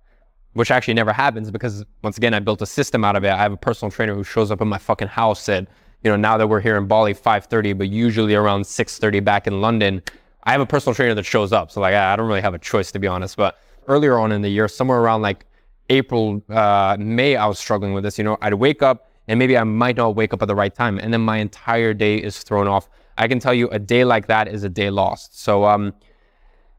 which 0.53 0.69
actually 0.69 0.93
never 0.93 1.13
happens 1.13 1.49
because 1.49 1.83
once 2.03 2.17
again, 2.17 2.35
I 2.35 2.39
built 2.39 2.61
a 2.61 2.67
system 2.67 3.03
out 3.03 3.15
of 3.15 3.23
it. 3.23 3.31
I 3.31 3.37
have 3.37 3.53
a 3.53 3.57
personal 3.57 3.89
trainer 3.89 4.13
who 4.13 4.23
shows 4.23 4.51
up 4.51 4.61
in 4.61 4.67
my 4.67 4.77
fucking 4.77 5.07
house 5.07 5.49
at 5.49 5.67
you 6.03 6.09
know, 6.09 6.15
now 6.15 6.37
that 6.37 6.47
we're 6.47 6.61
here 6.61 6.77
in 6.77 6.87
Bali, 6.87 7.13
5.30, 7.13 7.77
but 7.77 7.89
usually 7.89 8.35
around 8.35 8.63
6.30 8.63 9.23
back 9.23 9.47
in 9.47 9.61
London, 9.61 10.01
I 10.43 10.51
have 10.51 10.61
a 10.61 10.65
personal 10.65 10.95
trainer 10.95 11.13
that 11.13 11.25
shows 11.25 11.53
up. 11.53 11.71
So 11.71 11.81
like, 11.81 11.93
I 11.93 12.15
don't 12.15 12.27
really 12.27 12.41
have 12.41 12.53
a 12.53 12.59
choice 12.59 12.91
to 12.93 12.99
be 12.99 13.07
honest. 13.07 13.37
But 13.37 13.59
earlier 13.87 14.17
on 14.17 14.31
in 14.31 14.41
the 14.41 14.49
year, 14.49 14.67
somewhere 14.67 14.99
around 14.99 15.21
like 15.21 15.45
April, 15.89 16.43
uh, 16.49 16.97
May, 16.99 17.35
I 17.35 17.45
was 17.45 17.59
struggling 17.59 17.93
with 17.93 18.03
this. 18.03 18.17
You 18.17 18.23
know, 18.23 18.37
I'd 18.41 18.53
wake 18.55 18.81
up 18.81 19.11
and 19.27 19.37
maybe 19.37 19.57
I 19.57 19.63
might 19.63 19.97
not 19.97 20.15
wake 20.15 20.33
up 20.33 20.41
at 20.41 20.47
the 20.47 20.55
right 20.55 20.73
time. 20.73 20.97
And 20.97 21.13
then 21.13 21.21
my 21.21 21.37
entire 21.37 21.93
day 21.93 22.17
is 22.17 22.39
thrown 22.39 22.67
off. 22.67 22.89
I 23.17 23.27
can 23.27 23.39
tell 23.39 23.53
you 23.53 23.69
a 23.69 23.77
day 23.79 24.03
like 24.03 24.27
that 24.27 24.47
is 24.47 24.63
a 24.63 24.69
day 24.69 24.89
lost. 24.89 25.39
So, 25.39 25.65
um, 25.65 25.93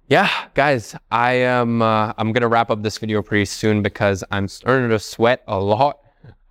yeah, 0.09 0.29
guys, 0.55 0.97
I 1.11 1.35
am, 1.35 1.81
uh, 1.81 2.13
I'm 2.19 2.35
to 2.35 2.49
wrap 2.49 2.71
up 2.71 2.83
this 2.83 2.99
video 2.99 3.23
pretty 3.23 3.45
soon 3.45 3.83
because 3.83 4.25
I'm 4.31 4.49
starting 4.49 4.89
to 4.91 4.99
sweat 4.99 5.43
a 5.47 5.59
lot. 5.59 6.02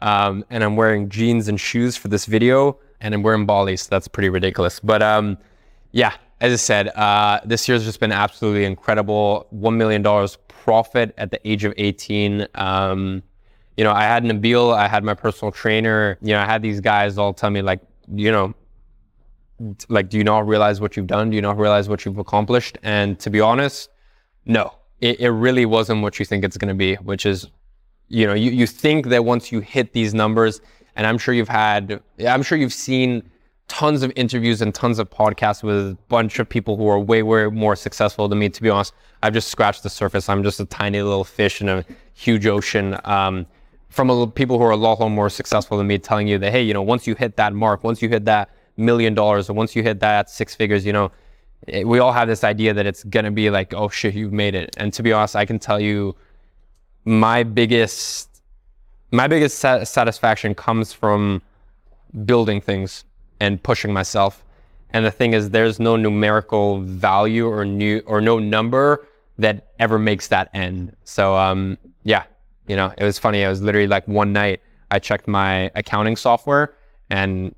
Um, 0.02 0.44
and 0.50 0.64
I'm 0.64 0.76
wearing 0.76 1.10
jeans 1.10 1.48
and 1.48 1.60
shoes 1.60 1.96
for 1.96 2.08
this 2.08 2.26
video, 2.26 2.78
and 3.00 3.14
I'm 3.14 3.24
wearing 3.24 3.46
Bali, 3.46 3.78
so 3.78 3.88
that's 3.90 4.08
pretty 4.08 4.30
ridiculous. 4.30 4.80
But 4.80 5.02
um, 5.02 5.38
yeah, 5.92 6.14
as 6.42 6.54
I 6.54 6.56
said, 6.56 6.88
uh, 6.90 7.40
this 7.46 7.68
year's 7.70 7.84
just 7.84 8.00
been 8.00 8.12
absolutely 8.12 8.66
incredible. 8.66 9.48
$1 9.54 9.76
million 9.76 10.04
profit 10.48 11.14
at 11.18 11.32
the 11.32 11.48
age 11.48 11.64
of 11.64 11.74
18. 11.78 12.48
Um, 12.56 13.22
you 13.78 13.84
know, 13.84 13.92
I 13.92 14.04
had 14.04 14.24
Nabil, 14.24 14.74
I 14.74 14.88
had 14.88 15.04
my 15.04 15.14
personal 15.14 15.52
trainer, 15.52 16.18
you 16.22 16.34
know, 16.34 16.40
I 16.40 16.46
had 16.46 16.62
these 16.62 16.82
guys 16.82 17.18
all 17.18 17.34
tell 17.34 17.50
me 17.50 17.62
like, 17.62 17.82
you 18.14 18.32
know, 18.32 18.54
like, 19.90 20.10
do 20.10 20.18
you 20.18 20.24
not 20.24 20.48
realize 20.48 20.82
what 20.82 20.98
you've 20.98 21.08
done? 21.08 21.30
Do 21.30 21.36
you 21.36 21.42
not 21.42 21.58
realize 21.58 21.88
what 21.88 22.04
you've 22.06 22.18
accomplished? 22.18 22.78
And 22.82 23.20
to 23.20 23.30
be 23.30 23.40
honest, 23.40 23.90
no, 24.46 24.74
it, 25.00 25.20
it 25.20 25.30
really 25.30 25.66
wasn't 25.66 26.02
what 26.02 26.20
you 26.20 26.26
think 26.26 26.44
it's 26.44 26.58
going 26.58 26.70
to 26.70 26.76
be, 26.76 26.96
which 26.96 27.26
is 27.26 27.48
you 28.12 28.28
know, 28.28 28.34
you, 28.34 28.52
you 28.52 28.68
think 28.68 29.08
that 29.08 29.24
once 29.24 29.52
you 29.52 29.62
hit 29.62 29.94
these 29.94 30.14
numbers, 30.14 30.62
and 30.96 31.08
I'm 31.08 31.18
sure 31.18 31.34
you've 31.34 31.48
had, 31.48 32.02
I'm 32.28 32.44
sure 32.44 32.58
you've 32.58 32.74
seen 32.74 33.24
tons 33.70 34.04
of 34.04 34.12
interviews 34.18 34.62
and 34.62 34.76
tons 34.76 35.00
of 35.00 35.10
podcasts 35.10 35.64
with 35.64 35.76
a 35.78 35.98
bunch 36.10 36.38
of 36.40 36.50
people 36.50 36.76
who 36.76 36.88
are 36.90 37.00
way, 37.00 37.24
way 37.24 37.48
more 37.48 37.76
successful 37.76 38.28
than 38.28 38.40
me. 38.40 38.50
To 38.50 38.62
be 38.62 38.70
honest, 38.70 38.94
I've 39.24 39.34
just 39.34 39.48
scratched 39.48 39.84
the 39.84 39.90
surface. 39.90 40.28
I'm 40.28 40.44
just 40.44 40.60
a 40.60 40.66
tiny 40.66 41.02
little 41.02 41.24
fish 41.24 41.62
in 41.62 41.70
a 41.70 41.86
huge 42.14 42.46
ocean. 42.46 42.98
Um, 43.06 43.48
from 43.88 44.10
a, 44.10 44.28
people 44.28 44.58
who 44.58 44.64
are 44.66 44.72
a 44.72 44.76
lot, 44.78 45.00
more 45.10 45.30
successful 45.30 45.78
than 45.78 45.88
me, 45.88 45.98
telling 45.98 46.28
you 46.28 46.38
that 46.40 46.52
hey, 46.52 46.62
you 46.62 46.74
know, 46.74 46.82
once 46.82 47.08
you 47.08 47.16
hit 47.16 47.38
that 47.38 47.54
mark, 47.54 47.84
once 47.84 48.02
you 48.02 48.10
hit 48.10 48.26
that 48.26 48.50
million 48.76 49.14
dollars, 49.14 49.50
or 49.50 49.54
once 49.54 49.74
you 49.74 49.84
hit 49.84 50.02
that 50.02 50.30
six 50.30 50.54
figures, 50.54 50.86
you 50.86 50.92
know, 50.92 51.12
it, 51.68 51.88
we 51.88 52.00
all 52.00 52.12
have 52.12 52.28
this 52.28 52.44
idea 52.44 52.74
that 52.74 52.86
it's 52.86 53.06
gonna 53.06 53.32
be 53.32 53.50
like, 53.50 53.74
oh 53.74 53.88
shit, 53.88 54.16
you've 54.16 54.34
made 54.34 54.54
it. 54.54 54.76
And 54.78 54.92
to 54.94 55.02
be 55.02 55.14
honest, 55.14 55.38
I 55.38 55.46
can 55.46 55.60
tell 55.60 55.80
you 55.80 56.16
my 57.06 57.44
biggest 57.44 58.30
my 59.12 59.28
biggest 59.28 59.60
sat- 59.60 59.88
satisfaction 59.88 60.56
comes 60.56 60.94
from 60.94 61.42
building 62.26 62.62
things 62.62 63.04
and 63.40 63.62
pushing 63.62 63.92
myself. 63.92 64.44
And 64.94 65.06
the 65.06 65.12
thing 65.12 65.34
is, 65.34 65.50
there's 65.50 65.80
no 65.80 65.96
numerical 65.96 66.82
value 66.82 67.48
or 67.48 67.66
new 67.66 68.02
or 68.06 68.22
no 68.22 68.40
number 68.40 69.06
that 69.38 69.68
ever 69.80 69.98
makes 69.98 70.28
that 70.28 70.50
end. 70.54 70.96
So 71.04 71.36
um, 71.36 71.78
yeah, 72.04 72.24
you 72.68 72.76
know, 72.76 72.94
it 72.98 73.04
was 73.04 73.18
funny. 73.18 73.44
I 73.44 73.50
was 73.50 73.62
literally 73.62 73.88
like 73.88 74.08
one 74.08 74.34
night 74.34 74.62
I 74.92 75.00
checked 75.00 75.28
my 75.28 75.72
accounting 75.76 76.16
software 76.16 76.74
and 77.10 77.56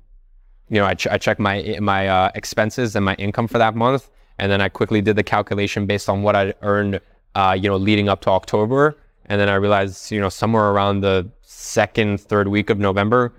you 0.70 0.80
know 0.80 0.86
I, 0.86 0.94
ch- 0.94 1.08
I 1.08 1.18
checked 1.18 1.40
my 1.40 1.76
my 1.80 2.08
uh, 2.08 2.30
expenses 2.34 2.96
and 2.96 3.04
my 3.04 3.14
income 3.14 3.48
for 3.48 3.58
that 3.58 3.74
month, 3.74 4.10
and 4.38 4.50
then 4.50 4.60
I 4.60 4.68
quickly 4.68 5.02
did 5.02 5.16
the 5.16 5.22
calculation 5.22 5.86
based 5.86 6.08
on 6.08 6.22
what 6.22 6.34
I 6.34 6.54
earned, 6.62 7.00
uh, 7.34 7.56
you 7.60 7.68
know, 7.68 7.76
leading 7.76 8.08
up 8.08 8.20
to 8.22 8.30
October 8.30 8.96
and 9.26 9.40
then 9.40 9.48
I 9.48 9.54
realized, 9.54 10.10
you 10.10 10.20
know, 10.20 10.28
somewhere 10.28 10.70
around 10.70 11.00
the 11.00 11.28
second, 11.42 12.20
third 12.20 12.48
week 12.48 12.70
of 12.70 12.78
November, 12.78 13.32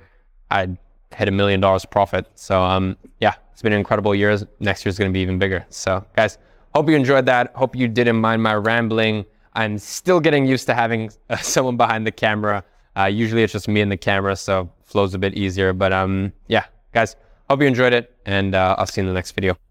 I'd 0.52 0.78
hit 1.15 1.28
a 1.28 1.32
million 1.32 1.60
dollars 1.60 1.86
profit. 1.86 2.28
So, 2.36 2.62
um, 2.62 2.98
yeah, 3.19 3.36
it's 3.52 3.62
been 3.62 3.74
an 3.74 3.80
incredible 3.80 4.13
year. 4.13 4.38
Next 4.60 4.86
year's 4.86 4.98
going 4.98 5.12
to 5.12 5.13
be 5.13 5.21
even 5.21 5.39
bigger. 5.39 5.65
So, 5.69 6.06
guys, 6.15 6.38
hope 6.74 6.89
you 6.89 6.95
enjoyed 6.95 7.26
that. 7.28 7.56
Hope 7.56 7.76
you 7.76 7.88
didn't 7.88 8.17
mind 8.17 8.43
my 8.43 8.56
rambling. 8.56 9.26
I'm 9.54 9.78
still 9.78 10.19
getting 10.19 10.45
used 10.45 10.65
to 10.67 10.74
having 10.74 11.12
uh, 11.30 11.38
someone 11.38 11.78
behind 11.78 12.06
the 12.06 12.12
camera. 12.12 12.63
Uh, 12.98 13.06
usually 13.06 13.43
it's 13.43 13.54
just 13.54 13.67
me 13.67 13.82
and 13.82 13.91
the 13.91 13.98
camera, 13.98 14.36
so 14.36 14.69
flows 14.84 15.13
a 15.13 15.17
bit 15.17 15.34
easier. 15.34 15.74
But 15.74 15.93
um, 15.93 16.34
yeah, 16.48 16.65
guys, 16.93 17.15
hope 17.50 17.62
you 17.62 17.67
enjoyed 17.67 17.93
it, 17.93 18.15
and 18.26 18.56
uh, 18.56 18.76
I'll 18.78 18.88
see 18.88 19.02
you 19.02 19.08
in 19.08 19.13
the 19.13 19.17
next 19.17 19.32
video. 19.32 19.64